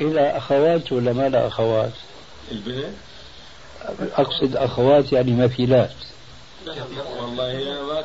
[0.00, 1.92] إلى أخوات ولا ما لها أخوات؟
[2.52, 2.94] البنت؟
[4.00, 6.07] أقصد أخوات يعني مثيلات
[7.20, 8.02] والله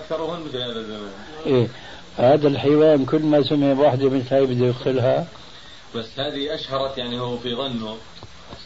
[0.51, 1.11] في هذا الزمان
[1.45, 1.67] إيه.
[2.17, 5.27] هذا الحيوان كل ما سمع بواحدة مثل هاي بده يقتلها.
[5.95, 7.95] بس هذه أشهرت يعني هو في ظنه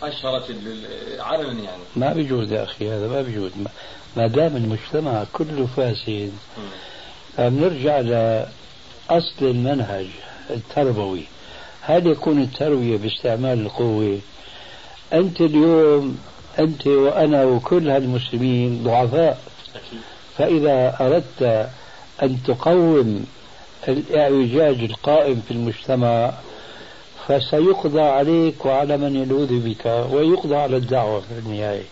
[0.03, 0.51] أشهرت
[1.19, 1.81] علنا يعني.
[1.95, 3.51] ما بيجوز يا أخي هذا ما بيجوز
[4.17, 6.31] ما دام المجتمع كله فاسد.
[7.38, 10.07] فبنرجع لأصل المنهج
[10.49, 11.23] التربوي.
[11.81, 14.19] هل يكون التربية باستعمال القوة؟
[15.13, 16.19] أنت اليوم
[16.60, 19.41] أنت وأنا وكل هالمسلمين ضعفاء.
[20.37, 21.69] فإذا أردت
[22.23, 23.25] أن تقوم
[23.87, 26.33] الإعوجاج القائم في المجتمع
[27.27, 31.83] فسيقضى عليك وعلى من يلوذ بك ويقضى على الدعوة في النهاية.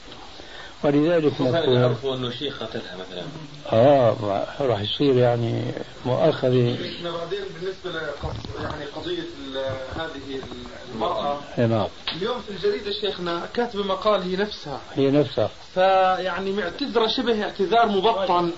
[0.83, 3.23] ولذلك نقول يعرفوا انه شيخ قتلها مثلا؟
[3.71, 5.63] آه راح يصير يعني
[6.05, 8.01] مؤاخذة بعدين بالنسبة
[8.63, 9.23] يعني قضية
[9.95, 10.39] هذه
[10.93, 11.39] المرأة.
[11.57, 11.87] نعم.
[12.15, 14.81] اليوم في الجريدة شيخنا كاتبة مقال هي نفسها.
[14.95, 15.49] هي نفسها.
[15.75, 18.51] فيعني معتذرة شبه اعتذار مبطن.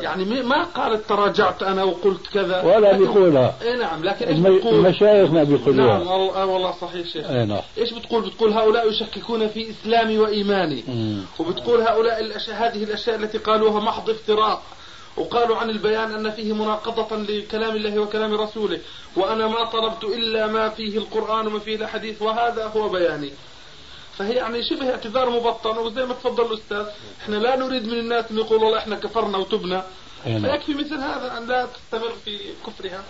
[0.00, 2.62] يعني ما قالت تراجعت أنا وقلت كذا.
[2.62, 4.38] ولا بيقولها اي نعم لكن إيش.
[4.38, 5.98] بتقول؟ المشايخ ما بيقولوها.
[5.98, 7.30] نعم آه والله صحيح شيخ.
[7.30, 7.60] اي نعم.
[7.78, 10.84] إيش بتقول؟ بتقول هؤلاء يشككون في إسلامي وإيماني.
[10.88, 11.22] مم.
[11.38, 14.62] وبتقول هؤلاء الأشياء هذه الأشياء التي قالوها محض افتراء
[15.16, 18.78] وقالوا عن البيان أن فيه مناقضة لكلام الله وكلام رسوله.
[19.16, 23.30] وأنا ما طلبت إلا ما فيه القرآن وما فيه الحديث وهذا هو بياني.
[24.20, 26.84] فهي يعني شبه اعتذار مبطن وزي ما تفضل الأستاذ
[27.22, 29.84] إحنا لا نريد من الناس أن يقولوا والله إحنا كفرنا وتبنا.
[30.24, 33.02] فيكفي مثل هذا أن لا تستمر في كفرها.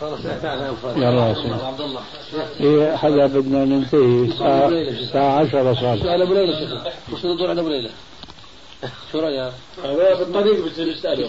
[0.00, 2.02] خلاص يلا عبد الله.
[2.60, 5.98] إيه حدا بدنا ننتهي الساعة الساعة 10 صار.
[5.98, 6.72] سؤال أبو ليلى شيخ.
[7.12, 7.90] وش ندور على أبو ليلى؟
[9.12, 9.52] شو رأيك؟
[10.18, 11.28] بالطريق بتصير يسأله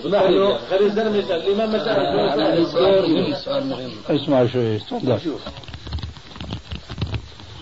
[0.70, 1.48] خلي الزلمة يسأل.
[1.48, 1.80] الإمام ما
[3.36, 3.66] سأل.
[4.10, 5.20] اسمع شوي تفضل.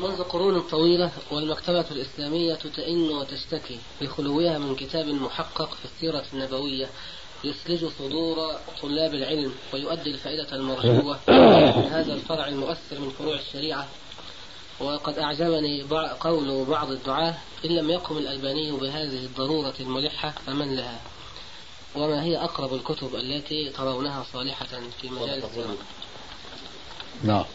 [0.03, 6.89] منذ قرون طويلة والمكتبة الإسلامية تئن وتشتكي بخلوها من كتاب محقق في السيرة النبوية
[7.43, 11.19] يسلج صدور طلاب العلم ويؤدي الفائدة المرجوة
[11.77, 13.87] من هذا الفرع المؤثر من فروع الشريعة.
[14.79, 15.81] وقد أعجبني
[16.19, 17.35] قول بعض الدعاة
[17.65, 20.99] إن لم يقم الألباني بهذه الضرورة الملحة فمن لها؟
[21.95, 25.77] وما هي أقرب الكتب التي ترونها صالحة في مجال السيرة؟
[27.23, 27.45] نعم.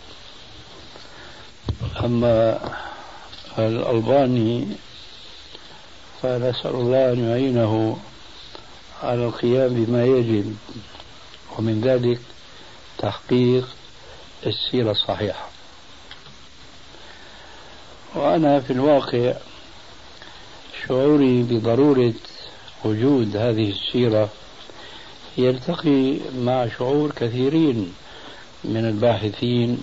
[2.04, 2.60] أما
[3.58, 4.66] الألباني
[6.22, 7.98] فنسأل الله أن يعينه
[9.02, 10.56] على القيام بما يجب
[11.58, 12.20] ومن ذلك
[12.98, 13.68] تحقيق
[14.46, 15.48] السيرة الصحيحة.
[18.14, 19.34] وأنا في الواقع
[20.86, 22.14] شعوري بضرورة
[22.84, 24.28] وجود هذه السيرة
[25.38, 27.94] يلتقي مع شعور كثيرين
[28.64, 29.82] من الباحثين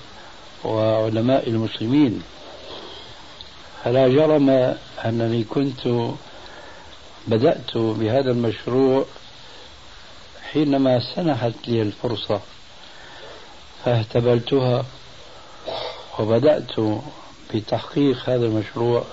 [0.65, 2.23] وعلماء المسلمين
[3.83, 4.49] فلا جرم
[5.05, 6.11] أنني كنت
[7.27, 9.05] بدأت بهذا المشروع
[10.51, 12.41] حينما سنحت لي الفرصة
[13.85, 14.85] فاهتبلتها
[16.19, 16.71] وبدأت
[17.53, 19.03] بتحقيق هذا المشروع.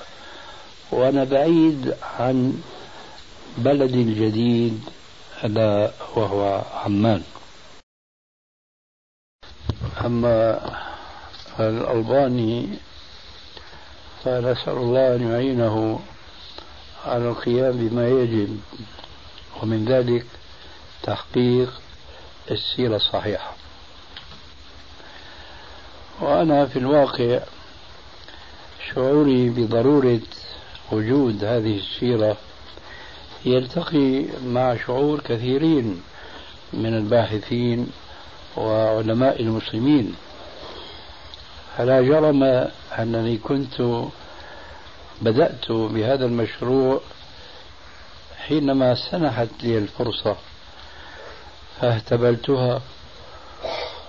[0.92, 2.62] وأنا بعيد عن
[3.58, 4.80] بلدي الجديد
[5.44, 7.22] ألا وهو عمان.
[10.04, 10.60] أما
[11.60, 12.68] الألباني
[14.24, 16.00] فنسأل الله أن يعينه
[17.06, 18.60] على القيام بما يجب
[19.62, 20.26] ومن ذلك
[21.02, 21.80] تحقيق
[22.50, 23.54] السيرة الصحيحة.
[26.20, 27.40] وأنا في الواقع
[28.94, 30.20] شعوري بضرورة
[30.92, 32.36] وجود هذه السيرة
[33.44, 36.02] يلتقي مع شعور كثيرين
[36.72, 37.90] من الباحثين
[38.56, 40.14] وعلماء المسلمين.
[41.76, 44.04] فلا جرم أنني كنت
[45.22, 47.00] بدأت بهذا المشروع
[48.46, 50.36] حينما سنحت لي الفرصة
[51.80, 52.82] فاهتبلتها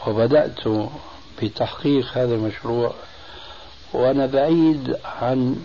[0.08, 0.60] وبدأت
[1.42, 2.94] بتحقيق هذا المشروع.
[3.94, 5.64] وأنا بعيد عن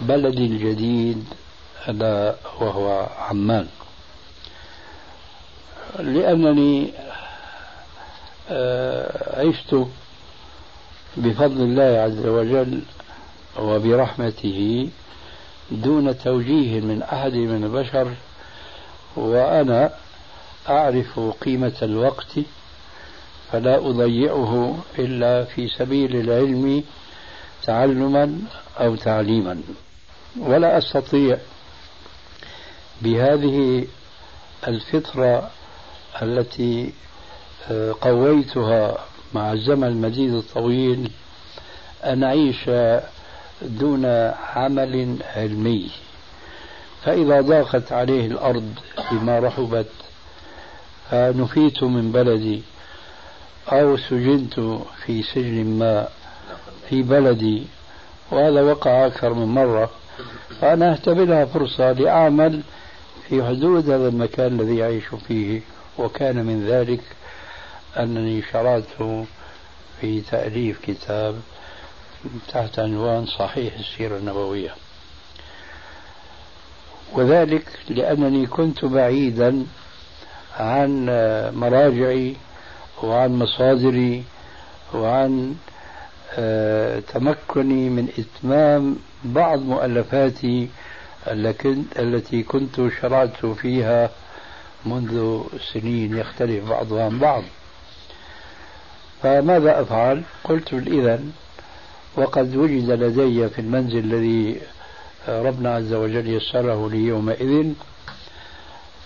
[0.00, 1.24] بلدي الجديد
[1.88, 3.68] ألا وهو عمان.
[5.98, 6.92] لأنني
[8.50, 9.86] آه، عشت
[11.16, 12.80] بفضل الله عز وجل
[13.58, 14.88] وبرحمته
[15.70, 18.14] دون توجيه من أحد من البشر
[19.16, 19.90] وأنا
[20.68, 22.32] أعرف قيمة الوقت
[23.52, 26.84] فلا أضيعه إلا في سبيل العلم
[27.62, 28.38] تعلما
[28.80, 29.60] أو تعليما.
[30.38, 31.38] ولا أستطيع
[33.02, 33.86] بهذه
[34.68, 35.50] الفطرة
[36.22, 36.92] التي
[37.70, 38.98] آه، قويتها
[39.34, 41.10] مع الزمن المديد الطويل
[42.04, 42.70] أن أعيش
[43.62, 44.04] دون
[44.54, 45.90] عمل علمي.
[47.04, 48.74] فإذا ضاقت عليه الأرض
[49.12, 49.90] بما رحبت
[51.10, 52.62] فنفيت من بلدي
[53.68, 54.60] أو سجنت
[55.06, 56.08] في سجن ما
[56.88, 57.62] في بلدي.
[58.30, 59.90] وهذا وقع أكثر من مرة
[60.60, 62.60] فأنا أهتبلها فرصة لأعمل
[63.28, 65.60] في حدود هذا المكان الذي أعيش فيه
[65.98, 67.00] وكان من ذلك
[67.96, 69.02] أنني شرعت
[70.00, 71.40] في تأليف كتاب
[72.48, 74.74] تحت عنوان صحيح السيرة النبوية.
[77.12, 79.66] وذلك لأنني كنت بعيدا
[80.56, 81.06] عن
[81.54, 82.36] مراجعي
[83.02, 84.24] وعن مصادري
[84.94, 85.56] وعن
[86.38, 90.68] آه، تمكني من إتمام بعض مؤلفاتي
[91.98, 94.10] التي كنت شرعت فيها
[94.86, 97.42] منذ سنين يختلف بعضها عن بعض.
[99.24, 101.20] فماذا أفعل؟ قلت إذا
[102.16, 104.60] وقد وجد لدي في المنزل الذي
[105.28, 107.72] ربنا عز وجل يسره لي يومئذ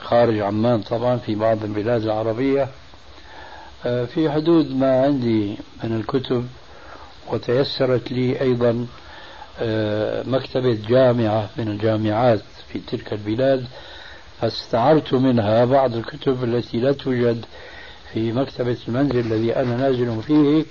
[0.01, 2.69] خارج عمان طبعا في بعض البلاد العربية
[3.83, 6.49] في حدود ما عندي من الكتب
[7.33, 8.87] وتيسرت لي أيضا
[10.31, 12.41] مكتبة جامعة من الجامعات
[12.73, 13.67] في تلك البلاد
[14.41, 17.45] فاستعرت منها بعض الكتب التي لا توجد
[18.12, 20.64] في مكتبة المنزل الذي أنا نازل فيه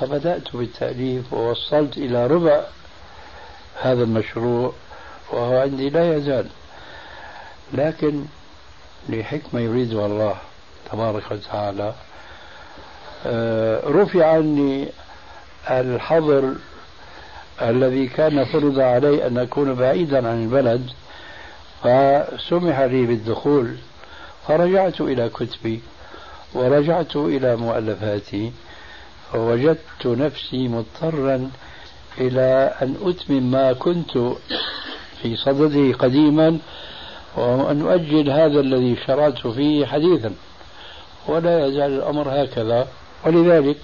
[0.00, 2.60] فبدأت بالتأليف ووصلت إلى ربع
[3.82, 4.72] هذا المشروع
[5.32, 6.46] وهو عندي لا يزال.
[7.72, 8.24] لكن
[9.08, 10.36] لحكمة يريدها الله
[10.92, 11.94] تبارك وتعالى
[13.26, 14.88] آه، رفع عني
[15.70, 16.54] الحظر
[17.62, 20.90] الذي كان فرض علي أن أكون بعيدا عن البلد
[21.82, 23.76] فسمح لي بالدخول
[24.48, 25.80] فرجعت إلى كتبي.
[26.54, 28.52] ورجعت إلى مؤلفاتي
[29.32, 31.50] فوجدت نفسي مضطرا
[32.18, 34.18] إلى أن أتمم ما كنت
[35.22, 36.58] في صدده قديما
[37.36, 40.34] وأن أؤجل هذا الذي شرعت فيه حديثا.
[41.26, 42.88] ولا يزال الأمر هكذا.
[43.26, 43.76] ولذلك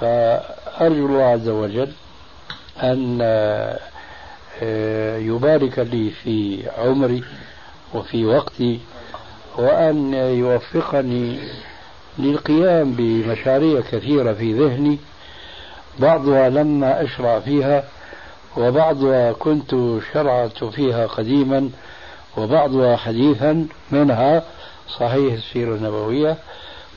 [0.00, 1.92] فأرجو الله عز وجل
[2.82, 3.18] أن
[4.62, 7.24] آه، يبارك لي في عمري
[7.94, 8.80] وفي وقتي
[9.58, 11.38] وأن يوفقني
[12.18, 14.98] للقيام بمشاريع كثيرة في ذهني.
[15.98, 17.84] بعضها لما أشرع فيها
[18.56, 19.74] وبعضها كنت
[20.12, 21.70] شرعت فيها قديما
[22.36, 24.42] وبعضها حديثا منها
[24.98, 26.36] صحيح السيرة النبوية.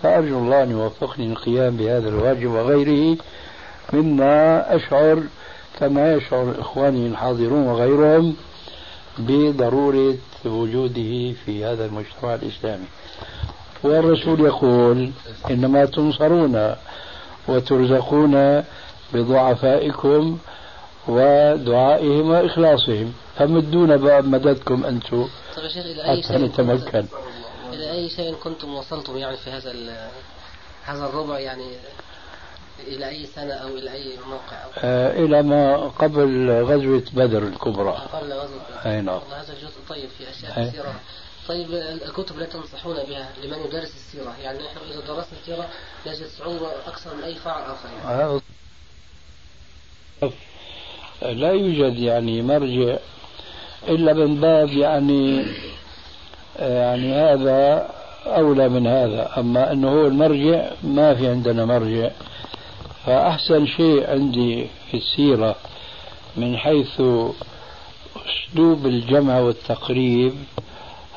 [0.03, 3.17] فأرجو الله أن يوفقني للقيام بهذا الواجب وغيره
[3.93, 5.23] مما أشعر
[5.79, 8.36] كما يشعر إخواني الحاضرون وغيرهم
[9.19, 10.15] بضرورة
[10.45, 12.85] وجوده في هذا المجتمع الإسلامي.
[13.83, 15.11] والرسول يقول
[15.49, 16.75] إنما تنصرون
[17.47, 18.63] وترزقون
[19.13, 20.37] بضعفائكم
[21.07, 23.13] ودعائهم وإخلاصهم.
[23.35, 27.05] فمدونا باب مددكم أنتم؟ طيب حتى نتمكن.
[27.73, 29.73] إلى أي شيء كنتم وصلتم يعني في هذا
[30.83, 31.63] هذا الربع يعني
[32.88, 37.91] إلى أي سنة أو إلى أي موقع أو آه إلى ما قبل غزوة بدر الكبرى.
[37.91, 39.19] قبل غزوة أي نعم.
[39.32, 40.67] هذا جزء طيب في أشياء أي.
[40.67, 40.93] كثيرة.
[41.47, 44.36] طيب الكتب التي تنصحون بها لمن يدرس السيرة.
[44.43, 45.67] يعني نحن إذا درسنا السيرة
[46.07, 47.89] نجد صعوبة أكثر من أي فرع آخر.
[48.07, 48.39] يعني.
[51.21, 52.97] لا يوجد يعني مرجع
[53.88, 55.45] إلا من باب يعني
[56.59, 57.89] يعني هذا
[58.25, 59.39] أولى من هذا.
[59.39, 62.09] أما أنه هو المرجع ما في عندنا مرجع.
[63.10, 65.55] فأحسن شيء عندي في السيرة
[66.38, 67.01] من حيث
[68.16, 70.34] أسلوب الجمع والتقريب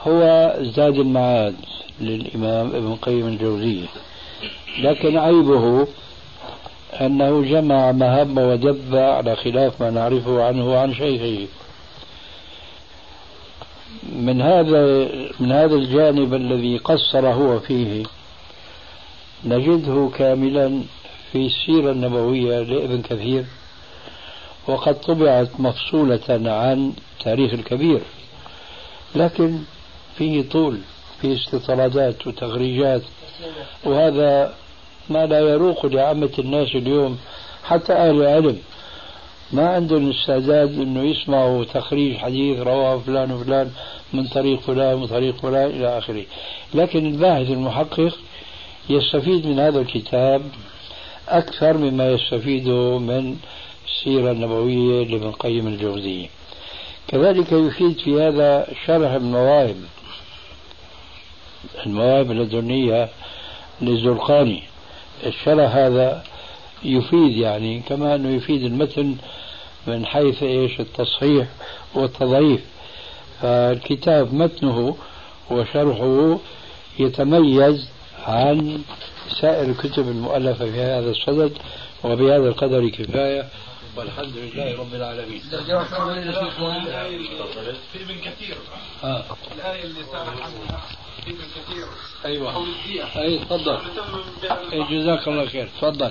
[0.07, 1.55] هو زاد المعاد
[2.01, 3.87] للإمام ابن قيم الجوزية
[4.81, 5.87] لكن عيبه
[7.01, 11.47] أنه جمع ما هم ودب على خلاف ما نعرفه عنه وعن شيخه.
[14.13, 15.09] من هذا
[15.41, 18.03] من هذا الجانب الذي قصر هو فيه
[19.45, 20.83] نجده كاملا
[21.33, 23.45] في السيرة النبوية لابن كثير
[24.67, 26.93] وقد طبعت مفصولة عن
[27.25, 28.01] تاريخ الكبير
[29.15, 29.59] لكن
[30.17, 30.79] فيه طول
[31.21, 33.03] فيه استطرادات وتغريجات
[33.85, 34.55] وهذا
[35.11, 37.19] ما لا يروق لعامة الناس اليوم
[37.65, 38.59] حتى أهل العلم
[39.53, 43.71] ما عندهم استعداد إنه يسمعوا تخريج حديث رواه فلان وفلان
[44.13, 46.25] من طريق فلان ومن طريق فلان إلى آخره.
[46.75, 48.19] لكن الباحث المحقق
[48.91, 50.43] يستفيد من هذا الكتاب
[51.29, 53.37] أكثر مما يستفيده من
[53.87, 56.29] السيرة النبوية لابن قيم الجوزية.
[57.09, 59.77] كذلك يفيد في هذا شرح المواهب
[61.87, 63.09] المواهب اللدنية
[63.81, 64.63] للزرقاني
[65.27, 66.25] الشرح هذا
[66.85, 69.17] يفيد يعني كما أنه يفيد المتن
[69.87, 71.47] من حيث إيش؟ التصحيح
[71.95, 72.61] والتضعيف.
[73.41, 74.97] فالكتاب متنه
[75.51, 76.39] وشرحه
[76.99, 77.89] يتميز
[78.27, 78.83] عن
[79.41, 81.53] سائر الكتب المؤلفة في هذا الصدد
[82.05, 83.49] وبهذا القدر كفاية.
[83.97, 85.41] والحمد لله رب العالمين.
[87.93, 88.57] في ابن كثير
[89.05, 89.25] آه.
[89.55, 90.81] الآية اللي سألك عنها
[91.25, 91.87] في ابن كثير
[92.25, 93.79] الدية أي تفضل
[94.91, 95.69] جزاك الله خير.
[95.81, 96.11] تفضل.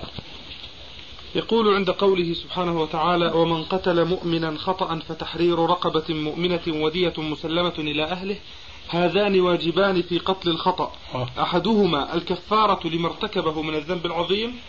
[1.36, 8.03] يقول عند قوله سبحانه وتعالى ومن قتل مؤمنا خطأ فتحرير رقبة مؤمنة ودية مسلمة إلى
[8.03, 8.36] أهله
[8.88, 10.92] هذان واجبان في قتل الخطأ.
[11.16, 11.28] آه.
[11.40, 14.60] أحدهما الكفارة لما ارتكبه من الذنب العظيم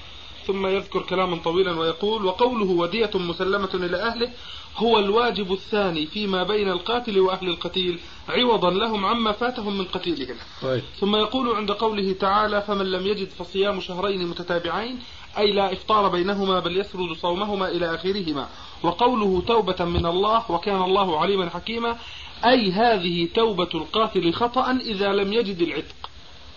[0.47, 4.31] ثم يذكر كلاما طويلا ويقول وقوله ودية مسلمة إلى أهله
[4.77, 7.99] هو الواجب الثاني فيما بين القاتل وأهل القتيل
[8.29, 10.37] عوضا لهم عما فاتهم من قتيلهم.
[10.63, 10.83] طيب.
[11.01, 14.99] ثم يقول عند قوله تعالى فمن لم يجد فصيام شهرين متتابعين
[15.39, 18.49] أي لا إفطار بينهما بل يسرد صومهما إلى آخرهما.
[18.83, 21.99] وقوله توبة من الله وكان الله عليما حكيما
[22.45, 26.11] أي هذه توبة القاتل خطأ إذا لم يجد العتق.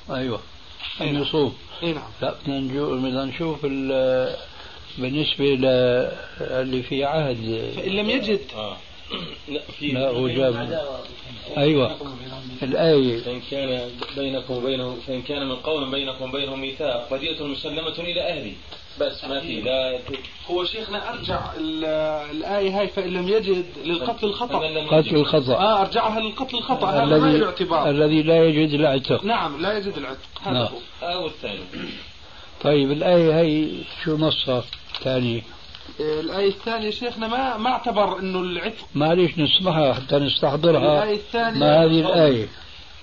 [0.10, 0.40] أيوة.
[1.02, 2.10] أن يصوم إيه نعم.
[2.22, 4.36] لا بدنا نشوف ال-
[4.98, 8.40] بالنسبة للي في عهد فإن لم يجد.
[8.56, 8.78] آه.
[9.50, 10.82] لا في لا هو جاب
[11.58, 11.98] أيوة.
[12.64, 13.20] الآية.
[13.22, 18.54] فإن كان بينكم وبينه فإن كان من قوم بينكم وبينهم ميثاق فدية مسلمة إلى أهله
[19.00, 20.00] بس ما في لا.
[20.52, 21.86] هو شيخنا أرجع ال-
[22.38, 25.14] الآية هاي فإن لم يجد للقتل لم قتل يجد.
[25.14, 25.54] الخطأ.
[25.56, 27.90] آه أرجعها للقتل الخطأ هذا ما الذي له اعتبار.
[27.90, 29.24] الذي لا يجد العتق.
[29.24, 30.20] نعم لا يجد العتق.
[30.44, 30.64] هذا نعم.
[30.68, 31.08] هو.
[31.08, 31.60] أو الثاني
[32.64, 33.68] طيب الآية هي
[34.04, 34.64] شو نصها؟
[35.04, 35.44] ثاني
[36.00, 38.86] الآية الثانية شيخنا ما ما اعتبر إنه العتق.
[38.96, 41.04] معليش نسمعها حتى نستحضرها.
[41.04, 42.48] الآية الثانية ما هذه الآية؟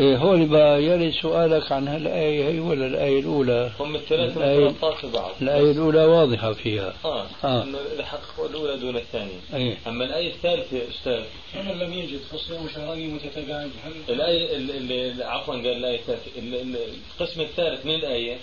[0.00, 4.74] هون بقى يلي سؤالك عن هالآية هي ولا الآية الأولى؟ هم الثلاثة الآية
[5.14, 5.30] بعض.
[5.42, 6.94] الآية الأولى واضحة فيها.
[7.04, 7.64] آه, آه.
[7.98, 11.22] الحق الأولى دون الثانية أي أما الآية الثالثة يا أستاذ.
[11.54, 16.30] فمن لم يجد فصيام شهرين متتابعين هل الآية ال- ال- عفوا قال الآية الثالثة.
[16.38, 16.76] ال- ال-
[17.20, 18.36] القسم الثالث من الآية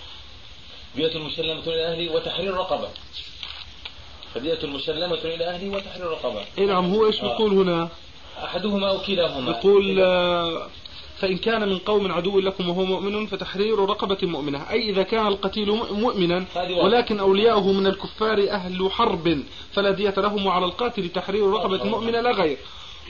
[0.95, 2.87] دية المسلمة إلى أهلي وتحرير رقبة
[4.33, 7.27] فدية المسلمة إلى أهلي وتحرير رقبة إيه نعم هو إيش آه.
[7.27, 7.89] بيقول هنا؟
[8.43, 9.51] أحدهما أو كلاهما.
[9.51, 10.67] يقول آه،
[11.17, 14.71] فإن كان من قوم عدو لكم وهو مؤمن فتحرير رقبة مؤمنة.
[14.71, 16.45] أي إذا كان القتيل مؤمنا.
[16.83, 22.31] ولكن أولياؤه من الكفار أهل حرب فلا دية لهم وعلى القاتل تحرير رقبة مؤمنة لا
[22.31, 22.57] غير.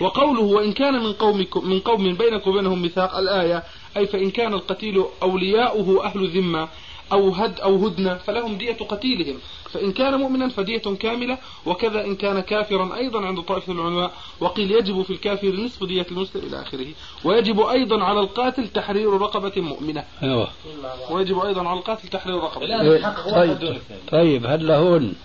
[0.01, 3.63] وقوله وإن كان من قومكم من قوم بينكم وبينهم ميثاق الآية
[3.97, 6.67] أي فإن كان القتيل أولياؤه أهل ذمة
[7.11, 9.37] أو هد أو هدنة فلهم دية قتيلهم.
[9.75, 15.01] فإن كان مؤمنا فدية كاملة وكذا إن كان كافرا أيضا عند طائفة العلماء وقيل يجب
[15.01, 16.87] في الكافر نصف دية المسلم إلى آخره.
[17.23, 20.03] ويجب أيضا على القاتل تحرير رقبة مؤمنة.
[20.23, 20.47] أيوة.
[21.09, 23.79] ويجب أيضا على القاتل تحرير رقبة إيه، طيب الثاني
[24.11, 25.15] طيب هلا هون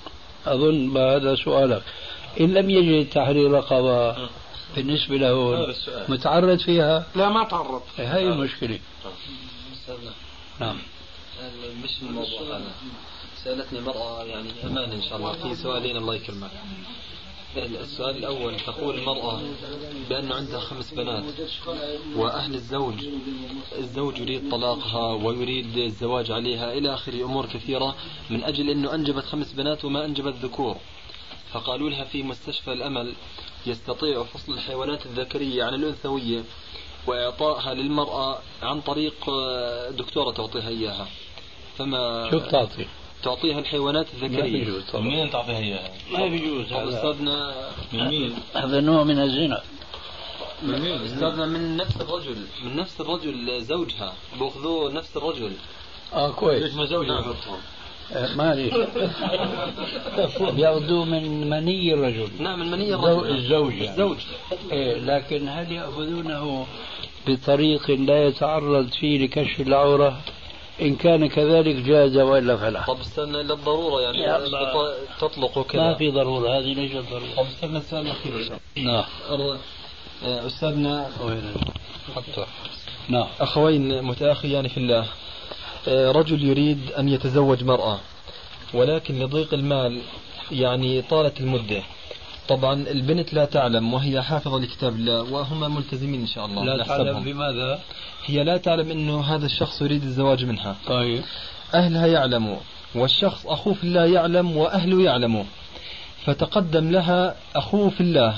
[0.47, 1.83] أظن هذا سؤالك.
[2.41, 4.17] إن لم يجد تحرير رقبة
[4.77, 5.67] بالنسبة له
[6.09, 7.83] متعرض فيها؟ لا ما تعرض.
[7.99, 8.79] هاي المشكلة.
[10.61, 10.77] نعم.
[11.85, 12.73] مش الموضوع هذا.
[13.45, 15.33] سألتني مرأة يعني أمان إن شاء الله.
[15.33, 16.51] في سؤالين الله يكرمك
[17.57, 19.41] السؤال الأول تقول المرأة
[20.09, 21.25] بأنه عندها خمس بنات
[22.17, 22.95] وأهل الزوج
[23.79, 27.95] الزوج يريد طلاقها ويريد الزواج عليها إلى آخر أمور كثيرة
[28.31, 30.77] من أجل أنه أنجبت خمس بنات وما أنجبت ذكور.
[31.53, 33.15] فقالوا لها في مستشفى الأمل
[33.67, 36.45] يستطيع فصل الحيوانات الذكرية عن الأنثوية
[37.07, 39.31] وإعطائها للمرأة عن طريق
[39.91, 41.09] دكتورة تعطيها إياها.
[41.79, 42.87] فما شو بتعطي؟
[43.23, 44.43] تعطيها الحيوانات الذكرية.
[44.43, 45.05] ما بيجوز طبعا.
[45.05, 47.55] مين تعطيها اياها؟ ما بيجوز استاذنا
[47.93, 49.61] من مين؟ هذا نوع من الزنا.
[50.63, 55.53] من مين؟ أستاذنا من نفس الرجل من نفس الرجل زوجها بأخذوه نفس الرجل.
[56.13, 56.63] آه كويس.
[56.63, 57.35] ليش ما زوجها؟ نعم.
[58.13, 58.75] آه معلش
[60.41, 62.29] بياخذوه من مني الرجل.
[62.39, 63.37] نعم من مني الرجل.
[63.37, 63.91] الزوج يعني.
[63.91, 64.17] الزوج.
[64.73, 66.67] إيه لكن هل يأخذونه
[67.27, 70.21] بطريق لا يتعرض فيه لكشف العورة؟
[70.83, 72.85] إن كان كذلك جاز وإلا فلا.
[72.87, 74.47] طب استنى إلا الضرورة يعني
[75.21, 75.83] تطلق وكذا.
[75.83, 79.05] ما في ضرورة هذه ليست ضرورة طب استنى السؤال الأخير نعم.
[80.25, 81.11] آه، أستاذنا.
[82.17, 82.47] حتى.
[83.09, 83.27] نعم.
[83.41, 85.07] أخوين متأخيان في الله.
[85.89, 87.99] آه، رجل يريد أن يتزوج مرأة
[88.75, 90.01] ولكن لضيق المال
[90.53, 91.83] يعني طالت المدة.
[92.51, 96.65] طبعا البنت لا تعلم وهي حافظة لكتاب الله وهم ملتزمين إن شاء الله.
[96.65, 97.81] لا تعلم بماذا؟
[98.27, 100.77] هي لا تعلم أنه هذا الشخص يريد الزواج منها.
[100.87, 101.23] طيب.
[101.75, 102.57] أهلها يعلموا
[102.95, 105.45] والشخص أخوه في الله يعلم وأهله يعلموا
[106.25, 108.37] فتقدم لها أخوه في الله.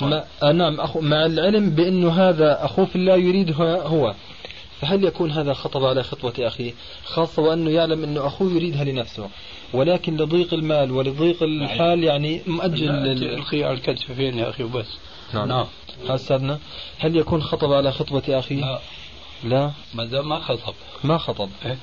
[0.00, 4.14] ما آه نعم أخو مع العلم بأنه هذا أخوه في الله يريد هو.
[4.80, 6.72] فهل يكون هذا خطب على خطوة أخيه
[7.04, 9.28] خاصة وأنه يعلم أنه أخوه يريدها لنفسه.
[9.72, 12.90] ولكن لضيق المال ولضيق الحال يعني مؤجل
[13.52, 14.98] على الكتفين يا أخي وبس.
[15.34, 15.48] نعم.
[15.48, 15.66] نعم.
[16.08, 16.58] أستاذنا
[16.98, 18.80] هل يكون خطب على خطبة أخيه؟ لا.
[19.44, 19.70] لا.
[19.94, 20.74] ما دام ما خطب.
[21.04, 21.50] ما خطب.
[21.64, 21.76] إيه؟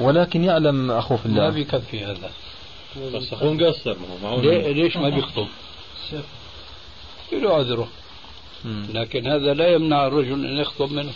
[0.00, 1.42] ولكن يعلم أخوه في الله.
[1.42, 2.30] ما بيكفي هذا.
[3.14, 3.96] بس أخوه مقصر.
[4.72, 5.46] ليش ما بيخطب؟
[7.32, 7.88] له عذره.
[8.94, 11.12] لكن هذا لا يمنع الرجل أن يخطب منه.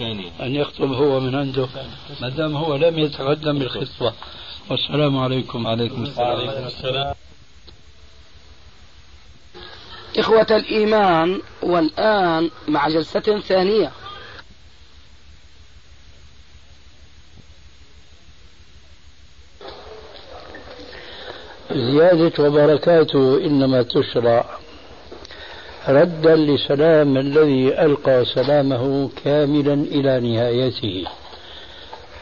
[0.00, 1.68] أن يخطب هو من عنده.
[2.20, 4.12] ما دام هو لم يتقدم بالخطبة.
[4.70, 5.66] والسلام عليكم.
[5.66, 7.14] عليكم السلام.
[10.16, 13.92] إخوة الإيمان والآن مع جلسة ثانية.
[21.72, 24.55] زيادة وبركاته إنما تشرع.
[25.88, 31.04] ردا لسلام الذي ألقى سلامه كاملا إلى نهايته.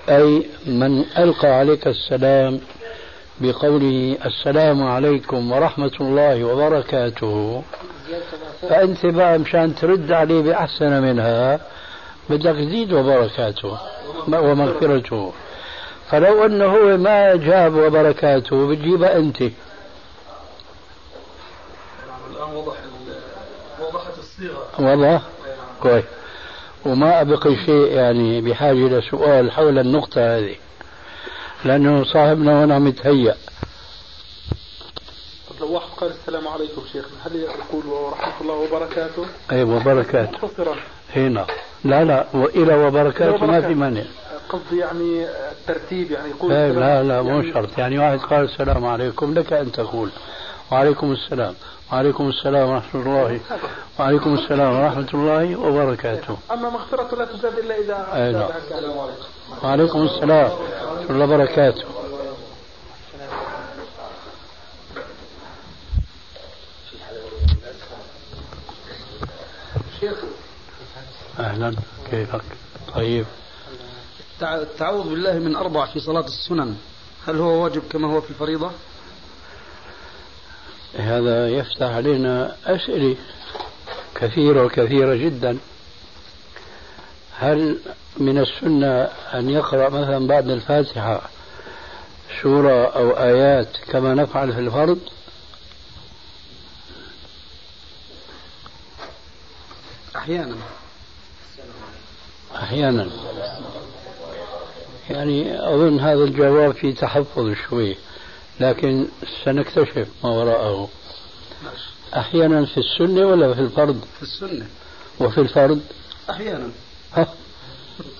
[0.09, 2.61] أي من ألقى عليك السلام
[3.41, 7.63] بقوله السلام عليكم ورحمة الله وبركاته
[8.63, 11.61] فأنت بقى مشان ترد عليه بأحسن منها
[12.31, 13.79] بدك تزيد وبركاته
[14.29, 15.33] ومغفرته.
[16.11, 19.41] فلو هو ما جاب وبركاته بتجيبها أنت.
[19.41, 19.53] الآن
[22.57, 22.75] وضح
[24.79, 25.23] وضح
[25.83, 26.05] كويس.
[26.87, 30.55] وما أبقي شيء يعني بحاجة لسؤال حول النقطة هذه.
[31.65, 33.35] لأنه صاحبنا هنا متهيأ.
[35.61, 40.33] لو واحد قال السلام عليكم شيخنا هل يقول ورحمة الله وبركاته؟ أي وبركاته.
[40.33, 40.77] مختصرا.
[41.17, 41.47] هنا.
[41.85, 42.27] لا لا.
[42.35, 44.03] وإلى وبركاته ما في مانع.
[44.49, 47.79] قصدي يعني الترتيب يعني يقول لا لا, لا مو يعني شرط.
[47.79, 50.11] يعني واحد قال السلام عليكم لك أن تقول.
[50.75, 51.55] وعليكم السلام.
[51.93, 53.41] وعليكم السلام ورحمة الله.
[53.99, 56.37] وعليكم السلام ورحمة الله وبركاته.
[56.51, 58.51] أما مغفرة لا تزاد إلا إذا أي نعم.
[59.63, 61.85] وعليكم السلام ورحمة الله وبركاته.
[71.39, 71.75] أهلا.
[72.11, 72.45] كيفك؟
[72.95, 73.27] طيب.
[74.43, 76.77] التعوذ بالله من أربع في صلاة السنن.
[77.27, 78.71] هل هو واجب كما هو في الفريضة؟
[80.99, 83.17] هذا يفتح علينا أسئلة
[84.15, 85.59] كثيرة وكثيرة جدا.
[87.39, 87.79] هل
[88.17, 89.03] من السنة
[89.35, 91.21] أن يقرأ مثلا بعد الفاتحة
[92.43, 94.99] سورة أو آيات كما نفعل في الفرض؟
[100.17, 100.57] أحيانا.
[102.57, 103.11] أحيانا.
[105.11, 107.97] يعني أظن هذا الجواب في تحفظ شوي.
[108.61, 109.07] لكن
[109.45, 110.89] سنكتشف ما وراءه.
[112.17, 114.67] أحيانا في السنة ولا في الفرض؟ في السنة.
[115.21, 115.81] وفي الفرض؟
[116.31, 116.71] أحيانا.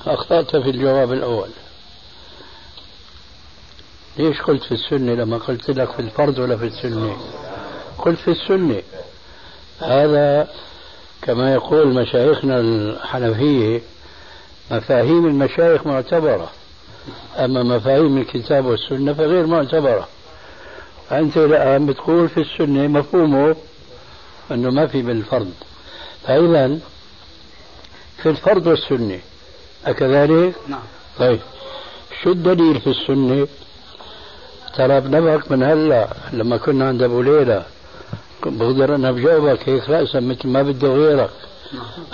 [0.07, 1.49] أخطأت في الجواب الأول.
[4.17, 7.17] ليش قلت في السنة لما قلت لك في الفرض ولا في السنة؟
[7.99, 8.83] قلت في السنة.
[9.81, 10.49] هذا
[11.23, 13.83] كما يقول مشايخنا الحنفية
[14.71, 16.51] مفاهيم المشايخ معتبرة.
[17.37, 20.09] أما مفاهيم الكتاب والسنة فغير معتبرة.
[21.13, 23.57] أنت الآن بتقول في السنة مفهومه
[24.51, 25.53] أنه ما في بالفرض.
[26.27, 26.79] فإذا
[28.23, 29.19] في الفرض والسنة
[29.87, 30.81] أكذلك؟ نعم.
[31.19, 31.41] طيب
[32.23, 33.47] شو الدليل في السنة؟
[34.77, 37.65] ترى بنبهك من هلا لما كنا عند أبو ليلى
[38.47, 41.31] بقدر أنا بجاوبك هيك رأسا مثل ما بده غيرك.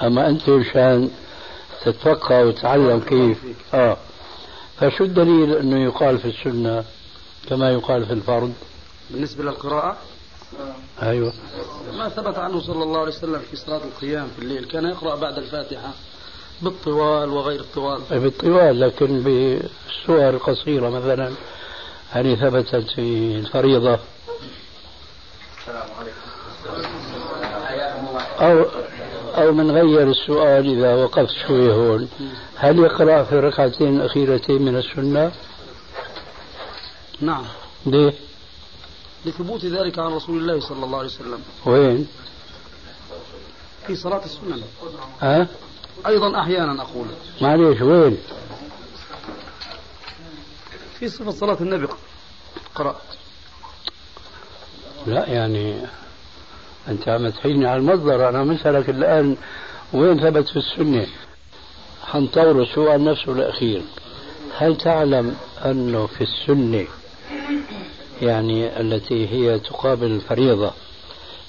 [0.02, 1.10] أما أنت مشان
[1.84, 3.38] تتفقه وتتعلم كيف.
[3.74, 3.96] آه.
[4.80, 6.84] فشو الدليل أنه يقال في السنة
[7.48, 8.52] كما يقال في الفرض؟
[9.12, 9.96] بالنسبة للقراءة؟
[11.02, 11.32] أيوة.
[11.92, 14.64] ما ثبت عنه صلى الله عليه وسلم في صلاة القيام في الليل.
[14.64, 15.92] كان يقرأ بعد الفاتحة
[16.62, 18.00] بالطوال وغير الطوال.
[18.10, 21.32] بالطوال لكن بالسور قصيرة مثلا.
[22.10, 23.98] هل ثبتت في الفريضة.
[28.38, 28.64] أو
[29.34, 32.08] أو من غير السؤال إذا وقفت شوي هون.
[32.56, 35.32] هل يقرأ في الركعتين الأخيرتين من السنة؟
[37.20, 37.44] نعم.
[37.86, 38.12] ليه؟
[39.26, 41.40] لثبوت ذلك عن رسول الله صلى الله عليه وسلم.
[41.66, 42.08] وين؟
[43.86, 44.62] في صلاة السنن.
[45.20, 45.46] ها؟
[46.06, 47.06] أيضا أحيانا أقول.
[47.42, 48.18] معليش وين؟
[50.98, 51.88] في صفة صلاة النبي.
[52.74, 52.96] قرأت.
[55.06, 55.86] لا يعني
[56.88, 59.36] أنت عم تحيلني على المصدر أنا مسألك الآن
[59.92, 61.06] وين ثبت في السنة.
[62.02, 63.82] حنطور السؤال نفسه الأخير
[64.56, 66.86] هل تعلم أنه في السنة
[68.22, 70.72] يعني التي هي تقابل الفريضة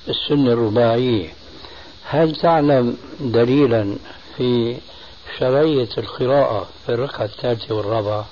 [0.10, 1.30] السنة الرباعية.
[2.04, 3.96] هل تعلم دليلا
[4.38, 4.78] في
[5.40, 8.26] شرعية القراءة في الركعة الثالثة والرابعة؟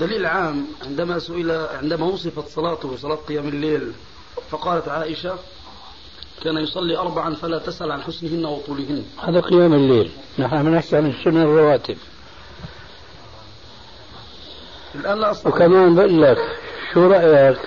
[0.00, 3.92] دليل عام عندما سئل عندما وصفت صلاته صلاة قيام الليل
[4.50, 5.38] فقالت عائشة
[6.44, 9.04] كان يصلي أربعا فلا تسأل عن حسنهن وطولهن.
[9.22, 10.10] هذا قيام الليل.
[10.38, 11.96] نحن بنحكي عن السنن الرواتب.
[14.94, 15.54] الآن لا أستطيع.
[15.54, 16.38] وكمان بقول لك
[16.92, 17.58] شو رأيك؟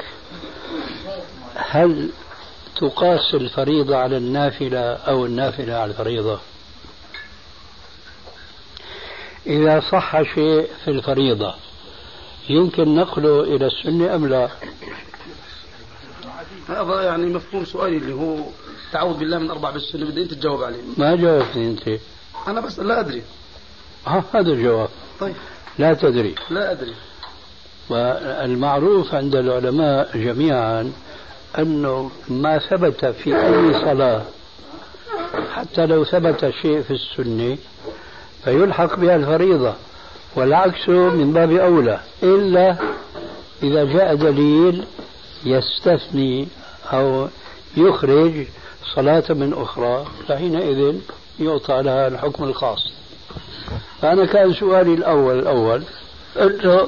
[1.55, 2.09] هل
[2.81, 6.39] تقاس الفريضة على النافلة أو النافلة على الفريضة؟
[9.47, 11.55] إذا صح شيء في الفريضة
[12.49, 14.49] يمكن نقله إلى السنة أم لا؟
[16.69, 18.37] هذا يعني مفهوم سؤالي اللي هو
[18.91, 20.81] تعوذ بالله من أربع بالسنة بدي أنت تجاوب عليه.
[20.97, 21.99] ما جاوبتني أنت.
[22.47, 23.23] أنا بس لا أدري.
[24.05, 24.89] ها هذا الجواب.
[25.19, 25.35] طيب.
[25.79, 26.35] لا تدري.
[26.49, 26.95] لا أدري.
[27.91, 30.91] والمعروف عند العلماء جميعا
[31.59, 34.21] أنه ما ثبت في أي صلاة
[35.53, 37.57] حتى لو ثبت شيء في السنة
[38.43, 39.73] فيلحق بها الفريضة
[40.35, 42.75] والعكس من باب أولى إلا
[43.63, 44.83] إذا جاء دليل
[45.45, 46.47] يستثني
[46.93, 47.27] أو
[47.77, 48.47] يخرج
[48.95, 50.95] صلاة من أخرى فحينئذ
[51.39, 52.91] يعطى لها الحكم الخاص.
[54.01, 55.83] فأنا كان سؤالي الأول الأول
[56.37, 56.87] أنه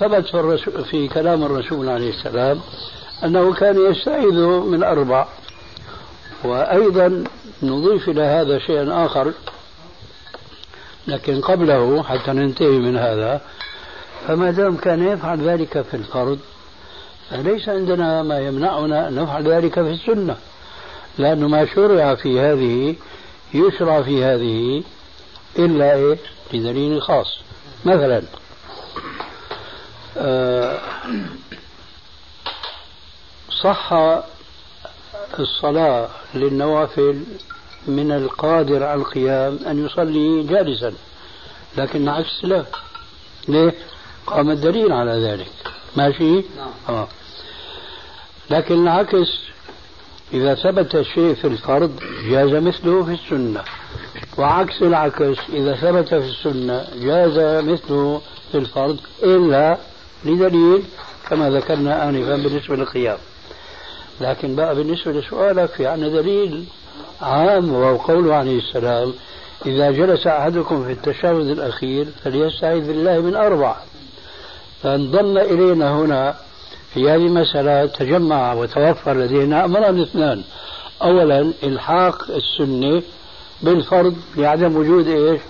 [0.00, 2.60] ثبت في, الرسول في كلام الرسول عليه السلام
[3.24, 5.26] أنه كان يستعيذ من أربع
[6.44, 7.24] وأيضا
[7.62, 9.32] نضيف إلى هذا شيئا آخر
[11.06, 13.40] لكن قبله حتى ننتهي من هذا
[14.26, 16.38] فما دام كان يفعل ذلك في الفرض
[17.30, 20.36] فليس عندنا ما يمنعنا أن نفعل ذلك في السنة
[21.18, 22.96] لأنه ما شرع في هذه
[23.54, 24.82] يشرع في هذه
[25.58, 26.18] إلا إيه؟
[26.52, 27.38] لدليل خاص.
[27.84, 28.22] مثلا
[33.62, 33.92] صح
[35.38, 37.22] الصلاة للنوافل
[37.86, 40.92] من القادر على القيام أن يصلي جالسا
[41.76, 42.64] لكن عكس لا
[43.48, 43.74] ليه؟
[44.26, 45.50] قام الدليل على ذلك
[45.96, 46.70] ماشي؟ نعم.
[46.88, 47.08] آه.
[48.50, 49.38] لكن العكس
[50.32, 52.00] إذا ثبت شيء في الفرض
[52.30, 53.62] جاز مثله في السنة
[54.38, 58.20] وعكس العكس إذا ثبت في السنة جاز مثله
[58.52, 59.78] في الفرض إلا
[60.24, 60.82] لدليل
[61.28, 63.18] كما ذكرنا آنفا بالنسبة للقيام.
[64.20, 66.64] لكن بقى بالنسبة لسؤالك في عندنا دليل
[67.22, 69.12] عام وهو قوله عليه السلام
[69.66, 73.76] إذا جلس أحدكم في التشهد الأخير فليستعذ بالله من أربع.
[74.82, 76.34] فانضم إلينا هنا
[76.94, 80.42] في هذه المسألة تجمع وتوفر لدينا أمران اثنان.
[81.02, 83.02] أولا إلحاق السنة
[83.62, 85.40] بالفرض لعدم وجود إيش؟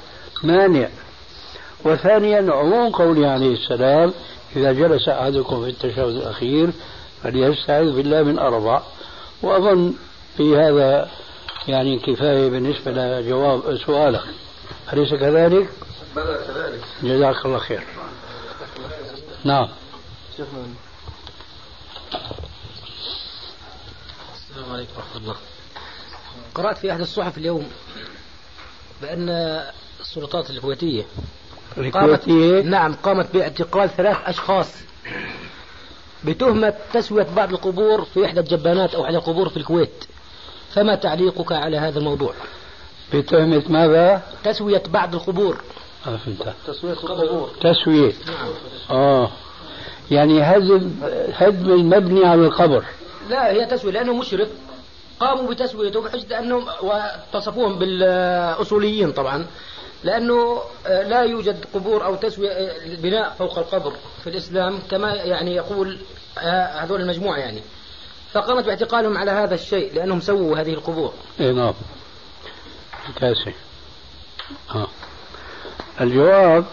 [0.45, 0.89] مانع.
[1.85, 4.13] وثانيا عموم قوله عليه السلام
[4.57, 6.71] إذا جلس أحدكم في التشهد الأخير
[7.23, 8.83] فليستعذ بالله من أربع
[9.43, 9.95] وأظن
[10.37, 11.11] في هذا
[11.69, 14.25] يعني كفاية بالنسبة لجواب سؤالك.
[14.93, 15.69] أليس كذلك؟
[16.17, 17.83] بلى كذلك؟ جزاك الله خير.
[19.45, 19.69] نعم.
[24.35, 25.37] السلام عليكم ورحمة الله.
[26.55, 27.71] قرأت في أحد الصحف اليوم
[29.03, 29.29] بأن
[30.01, 31.05] السلطات الكويتية
[31.95, 32.29] قامت
[32.65, 34.75] نعم قامت باعتقال ثلاث أشخاص
[36.25, 40.05] بتهمة تسوية بعض القبور في إحدى الجبانات أو إحدى القبور في الكويت.
[40.75, 42.35] فما تعليقك على هذا الموضوع؟
[43.15, 45.61] بتهمة ماذا؟ تسوية بعض القبور.
[46.07, 46.19] آه
[46.67, 47.51] تسوية القبور.
[47.61, 48.13] تسوية.
[48.27, 48.49] نعم.
[48.91, 49.31] آه.
[50.11, 50.91] يعني هدم
[51.35, 52.85] هدم المبني على القبر.
[53.29, 54.49] لا هي تسوية لأنه مشرف
[55.21, 59.47] قاموا بتسويته بحجة أنهم وتصفوهم بالأصوليين طبعا.
[60.05, 62.51] لأنه لا يوجد قبور أو تسوية
[62.87, 63.93] البناء فوق القبر
[64.25, 65.99] في الإسلام كما يعني يقول
[66.73, 67.63] هذول المجموعة يعني.
[68.33, 71.13] فقامت باعتقالهم على هذا الشيء لأنهم سووا هذه القبور.
[71.41, 71.75] اي نعم.
[73.21, 73.53] كاسي
[74.75, 74.89] آه.
[76.01, 76.65] الجواب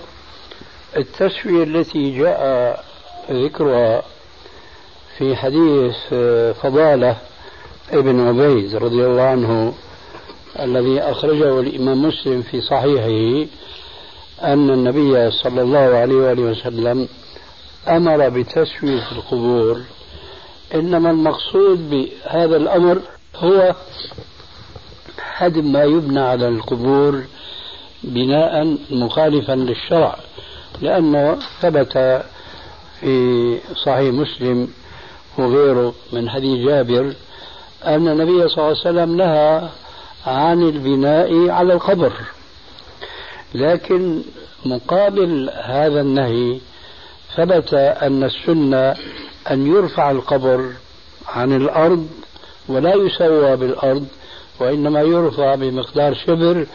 [0.97, 2.83] التسوية التي جاء
[3.31, 4.03] ذكرها
[5.17, 5.95] في حديث
[6.61, 7.17] فضالة
[7.91, 9.73] ابن عبيد رضي الله عنه
[10.59, 13.47] الذي أخرجه الإمام مسلم في صحيحه
[14.43, 17.07] أن النبي صلى الله عليه وآله وسلم
[17.87, 19.81] أمر بتسوية القبور.
[20.75, 22.99] إنما المقصود بهذا الأمر
[23.35, 23.75] هو
[25.37, 27.23] هدم ما يبنى على القبور
[28.03, 30.15] بناء مخالفا للشرع
[30.81, 32.23] لأنه ثبت
[32.99, 34.67] في صحيح مسلم
[35.37, 37.13] وغيره من حديث جابر
[37.85, 39.69] أن النبي صلى الله عليه وسلم نهى
[40.25, 42.13] عن البناء على القبر
[43.55, 44.21] لكن
[44.65, 46.59] مقابل هذا النهي
[47.35, 48.95] ثبت أن السنة
[49.51, 50.69] أن يرفع القبر
[51.27, 52.07] عن الأرض
[52.67, 54.07] ولا يسوى بالأرض
[54.59, 56.65] وإنما يرفع بمقدار شبر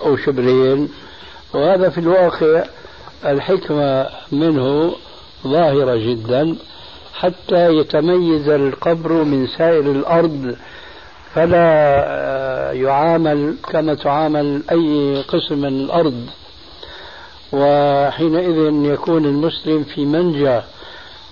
[0.00, 0.88] أو شبرين.
[1.54, 2.64] وهذا في الواقع
[3.24, 4.94] الحكمة منه
[5.46, 6.56] ظاهرة جدا
[7.14, 10.56] حتى يتميز القبر من سائر الأرض
[11.34, 16.26] فلا يعامل كما تعامل أي قسم من الأرض.
[17.52, 20.60] وحينئذ يكون المسلم في منجى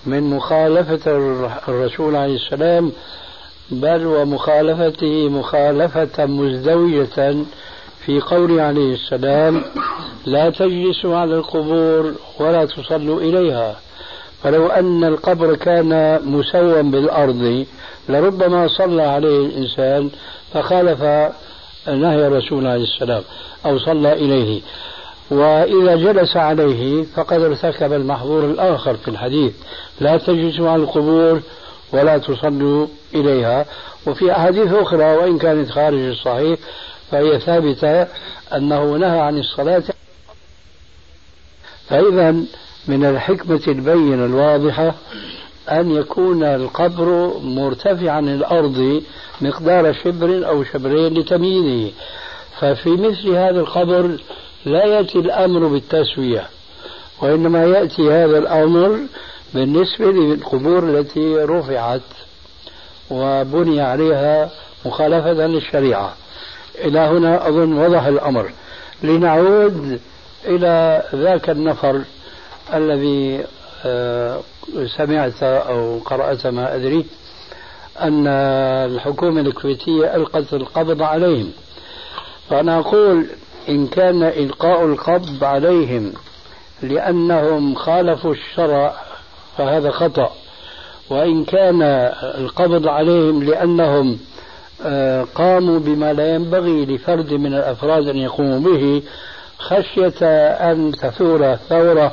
[0.06, 1.00] من مخالفة
[1.68, 2.92] الرسول عليه السلام
[3.70, 7.36] بل ومخالفته مخالفة مزدوجة
[8.06, 9.64] في قوله عليه السلام
[10.26, 13.76] لا تجلسوا على القبور ولا تصلوا إليها.
[14.42, 17.66] فلو أن القبر كان مسوى بالأرض
[18.08, 20.10] لربما صلى عليه الإنسان
[20.54, 21.02] فخالف
[21.86, 23.22] نهي الرسول عليه السلام
[23.66, 24.60] أو صلى إليه.
[25.30, 29.52] وإذا جلس عليه فقد ارتكب المحظور الآخر في الحديث.
[30.00, 31.42] لا تجلسوا على القبور
[31.92, 33.66] ولا تصلوا إليها.
[34.06, 36.58] وفي أحاديث أخرى وإن كانت خارج الصحيح
[37.10, 38.06] فهي ثابتة
[38.56, 39.82] أنه نهى عن الصلاة.
[41.88, 42.36] فإذا
[42.88, 44.94] من الحكمة البينة الواضحة
[45.70, 49.02] أن يكون القبر مرتفعا عن الأرض
[49.40, 51.92] مقدار شبر أو شبرين لتمييزه.
[52.60, 54.18] ففي مثل هذا القبر
[54.64, 56.46] لا يأتي الأمر بالتسوية
[57.20, 58.98] وإنما يأتي هذا الأمر
[59.54, 62.00] بالنسبة للقبور التي رفعت
[63.10, 64.50] وبني عليها
[64.86, 66.14] مخالفة للشريعة.
[66.84, 68.50] إلى هنا أظن وضح الأمر.
[69.02, 70.00] لنعود
[70.46, 72.02] إلى ذاك النفر.
[72.74, 73.44] الذي
[73.84, 74.40] آه،
[74.96, 77.06] سمعت أو قرأت ما أدري
[78.00, 78.26] أن
[78.92, 81.50] الحكومة الكويتية ألقت القبض عليهم.
[82.50, 83.26] فأنا أقول
[83.68, 86.12] إن كان إلقاء القبض عليهم
[86.82, 88.94] لأنهم خالفوا الشرع
[89.58, 90.32] فهذا خطأ.
[91.10, 91.82] وإن كان
[92.22, 94.18] القبض عليهم لأنهم
[94.84, 99.02] آه، قاموا بما لا ينبغي لفرد من الأفراد أن يقوموا به
[99.58, 100.26] خشية
[100.70, 102.12] أن تثور ثورة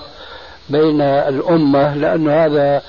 [0.70, 2.82] بين الأمة لأن هذا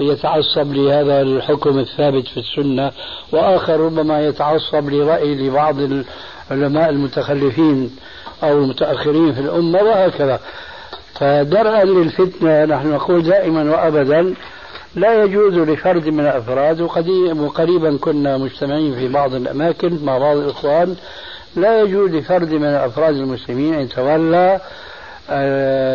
[0.00, 2.92] يتعصب لهذا الحكم الثابت في السنة
[3.32, 5.76] وآخر ربما يتعصب لرأي لبعض
[6.50, 7.96] العلماء المتخلفين
[8.42, 10.40] أو المتأخرين في الأمة وهكذا.
[11.14, 14.34] فدرءا للفتنة نحن نقول دائما وأبدا
[14.94, 20.96] لا يجوز لفرد من الأفراد وقريبا كنا مجتمعين في بعض الأماكن مع بعض الإخوان
[21.56, 24.60] لا يجوز لفرد من الأفراد المسلمين أن يتولى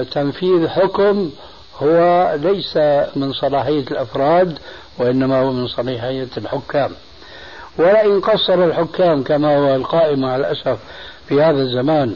[0.04, 1.30] تنفيذ حكم
[1.80, 2.78] هو ليس
[3.16, 4.58] من صلاحية الأفراد
[5.00, 6.92] وإنما هو من صلاحية الحكام.
[7.78, 10.78] ولئن قصر الحكام كما هو القائم مع الأسف
[11.28, 12.16] في هذا الزمان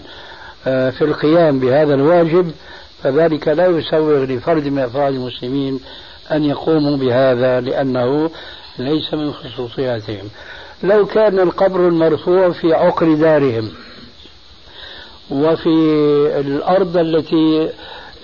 [0.68, 2.52] آه، في القيام بهذا الواجب
[3.04, 5.80] فذلك لا يسوغ لفرد من أفراد المسلمين
[6.32, 8.30] أن يقوموا بهذا لأنه
[8.80, 10.30] ليس من خصوصياتهم.
[10.84, 13.72] لو كان القبر المرفوع في عقر دارهم
[15.32, 15.70] وفي
[16.40, 17.70] الأرض التي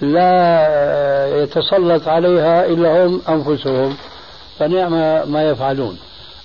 [0.02, 3.98] لا يتسلط عليها إلا هم أنفسهم
[4.60, 4.92] فنعم
[5.32, 5.98] ما يفعلون.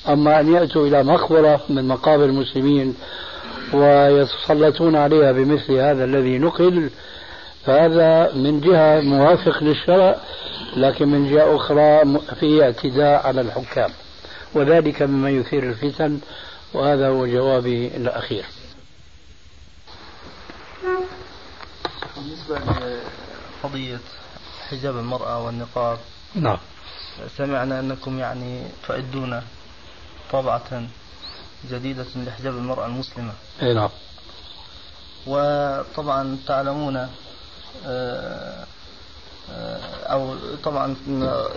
[0.08, 2.94] أما أن يأتوا إلى مقبرة من مقابر المسلمين
[3.72, 6.90] ويتسلطون عليها بمثل هذا الذي نقل
[7.64, 10.16] فهذا من جهة موافق للشرع
[10.76, 13.90] لكن من جهة أخرى فيه اعتداء على الحكام.
[14.54, 16.18] وذلك مما يثير الفتن
[16.74, 18.44] وهذا هو جوابي الأخير.
[22.22, 22.58] بالنسبة
[23.62, 24.00] لقضية
[24.68, 25.98] حجاب المرأة والنقاب
[26.34, 26.58] نعم.
[27.36, 29.42] سمعنا أنكم يعني تعدون
[30.32, 30.82] طبعة
[31.70, 33.32] جديدة لحجاب المرأة المسلمة.
[33.62, 33.90] أي نعم.
[35.26, 37.08] وطبعا تعلمون آه،
[37.86, 40.96] آه، أو طبعا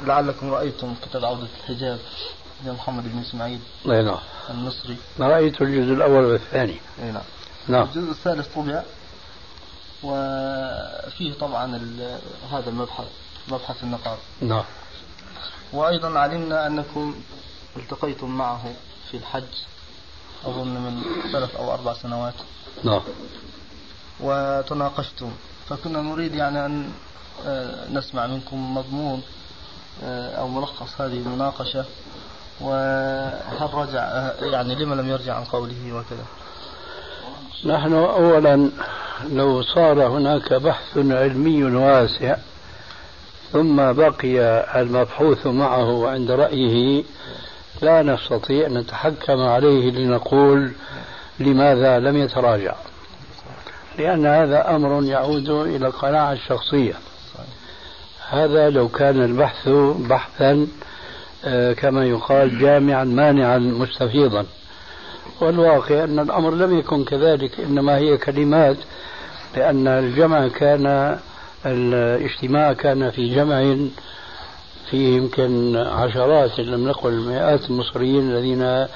[0.05, 1.99] لعلكم رأيتم كتاب عودة الحجاب
[2.66, 4.20] لمحمد بن إسماعيل أي نعم.
[4.49, 4.97] المصري.
[5.20, 6.78] رأيت الجزء الأول والثاني.
[7.03, 7.24] أي نعم.
[7.68, 7.84] نعم.
[7.84, 8.84] الجزء الثالث طبع.
[10.06, 11.66] وفيه طبعا
[12.51, 13.08] هذا المبحث
[13.51, 14.18] مبحث النقاب.
[14.41, 14.64] نعم.
[15.74, 17.16] وأيضا علمنا أنكم
[17.78, 18.74] التقيتم معه
[19.12, 19.53] في الحج
[20.45, 22.34] أظن من ثلاث أو أربع سنوات.
[22.84, 23.01] نعم.
[24.20, 25.32] وتناقشتم.
[25.70, 26.91] فكنا نريد يعني أن
[27.45, 29.24] آه، نسمع منكم مضمون
[30.03, 31.86] آه، أو ملخص هذه المناقشة.
[32.62, 36.26] وهل رجع آه، يعني لما لم يرجع عن قوله وكذا؟
[37.66, 38.70] نحن أولا
[39.32, 42.36] لو صار هناك بحث علمي واسع
[43.51, 44.39] ثم بقي
[44.82, 47.03] المبحوث معه عند رأيه
[47.82, 50.72] لا نستطيع أن نتحكم عليه لنقول
[51.39, 52.76] لماذا لم يتراجع.
[53.97, 56.93] لأن هذا أمر يعود إلى القناعة الشخصية
[58.30, 59.70] هذا لو كان البحث
[60.09, 60.68] بحثا
[61.45, 64.45] آه، كما يقال جامعا مانعا مستفيضا.
[65.41, 68.77] والواقع أن الأمر لم يكن كذلك إنما هي كلمات
[69.55, 71.17] لأن الجمع كان
[71.65, 73.75] الاجتماع كان في جمع
[74.89, 78.88] فيه يمكن عشرات إن لم نقل مئات المصريين الذين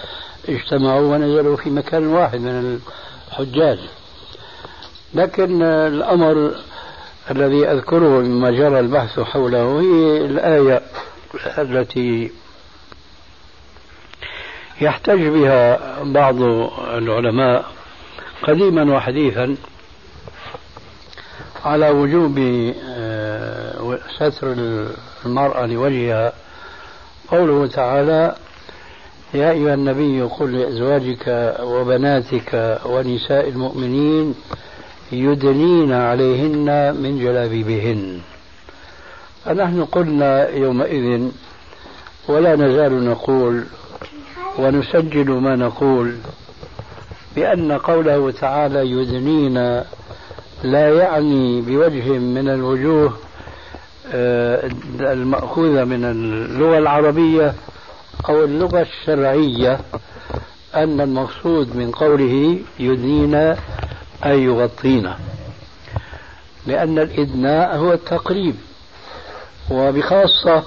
[0.49, 2.79] اجتمعوا ونزلوا في مكان واحد من
[3.31, 3.79] الحجاج.
[5.13, 6.51] لكن الأمر
[7.31, 10.81] الذي أذكره مما جرى البحث حوله هي الآية
[11.57, 12.31] التي
[14.81, 16.41] يحتج بها بعض
[16.93, 17.65] العلماء
[18.43, 19.55] قديما وحديثا
[21.65, 22.39] على وجوب
[22.89, 24.55] آه، ستر
[25.25, 26.33] المرأة لوجهها.
[27.27, 28.35] قوله تعالى
[29.33, 34.35] يا أيها النبي قل لأزواجك وبناتك ونساء المؤمنين
[35.11, 38.21] يدنين عليهن من جلابيبهن.
[39.45, 41.29] فنحن قلنا يومئذ
[42.27, 43.63] ولا نزال نقول
[44.57, 46.15] ونسجل ما نقول
[47.35, 49.83] بأن قوله تعالى يدنين
[50.63, 53.13] لا يعني بوجه من الوجوه
[54.13, 54.69] آه،
[54.99, 57.53] المأخوذة من اللغة العربية
[58.29, 59.79] أو اللغة الشرعية
[60.75, 63.35] أن المقصود من قوله يدنين
[64.25, 65.13] أي يغطين
[66.67, 68.55] لأن الإدناء هو التقريب
[69.71, 70.63] وبخاصة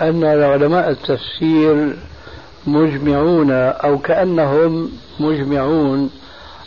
[0.00, 1.96] أن علماء التفسير
[2.66, 6.10] مجمعون أو كأنهم مجمعون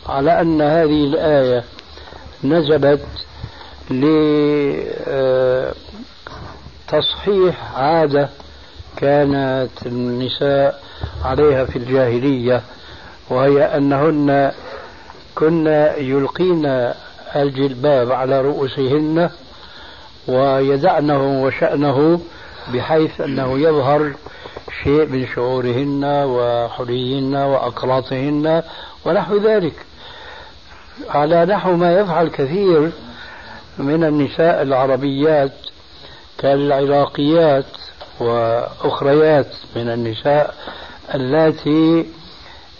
[0.10, 1.64] على أن هذه الآية
[2.44, 3.06] نزلت
[6.89, 8.30] لتصحيح عادة
[8.98, 10.82] كانت النساء
[11.26, 12.62] عليها في الجاهلية
[13.30, 14.52] وهي أنهن
[15.36, 15.68] كن
[15.98, 16.92] يلقين
[17.36, 19.30] الجلباب على رؤوسهن
[20.28, 22.22] ويدعنه وشأنه
[22.74, 24.14] بحيث أنه يظهر
[24.84, 28.63] شيء من شعورهن وحليهن وأقراطهن
[29.05, 29.74] ونحو ذلك.
[31.09, 32.91] على نحو ما يفعل كثير
[33.78, 35.51] من النساء العربيات
[36.38, 37.65] كالعراقيات
[38.19, 40.55] وأخريات من النساء
[41.15, 42.05] اللاتي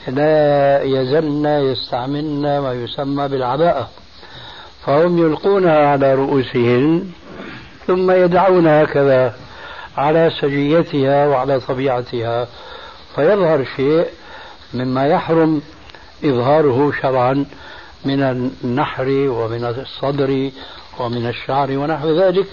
[0.07, 3.89] لا يزلن يستعملن ما يسمى بالعباءة.
[4.85, 7.09] فهم يلقونها على رؤوسهن
[7.87, 9.33] ثم يدعونها هكذا.
[9.97, 12.47] على سجيتها وعلى طبيعتها
[13.15, 14.05] فيظهر شيء
[14.73, 15.61] مما يحرم
[16.25, 17.45] إظهاره شرعا
[18.05, 20.51] من النحر ومن الصدر
[20.99, 22.47] ومن الشعر ونحو ذلك.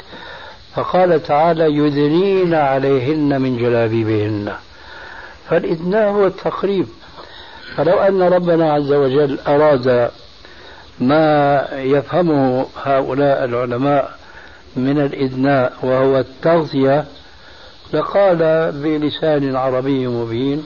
[0.74, 4.52] فقال تعالى يدنين عليهن من جلابيبهن.
[5.48, 6.86] فالإدناء هو التقريب.
[7.76, 10.10] فلو أن ربنا عز وجل أراد
[11.00, 14.18] ما يفهمه هؤلاء العلماء
[14.76, 17.04] من الإدناء وهو التغذية
[17.92, 20.64] لقال بلسان عربي مبين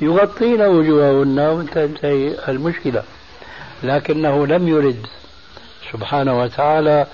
[0.00, 3.02] يغطين وجوههن وتنتهي المشكلة
[3.82, 5.06] لكنه لم يرد.
[5.92, 7.06] سبحانه وتعالى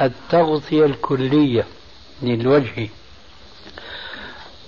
[0.00, 1.64] التغطية الكلية
[2.22, 2.88] للوجه.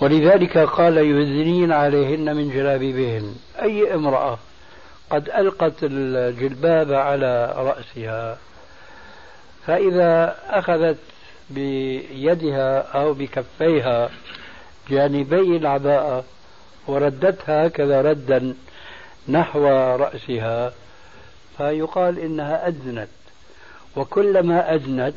[0.01, 3.35] ولذلك قال يذنين عليهن من جلابيبهن.
[3.61, 4.39] أي امرأة
[5.09, 8.37] قد ألقت الجلباب على رأسها
[9.67, 10.97] فإذا أخذت
[11.49, 14.09] بيدها أو بكفيها
[14.89, 16.23] جانبي العباءة
[16.87, 18.55] وردتها هكذا ردا
[19.27, 20.73] نحو رأسها
[21.57, 23.07] فيقال إنها أدنت
[23.95, 25.15] وكلما أدنت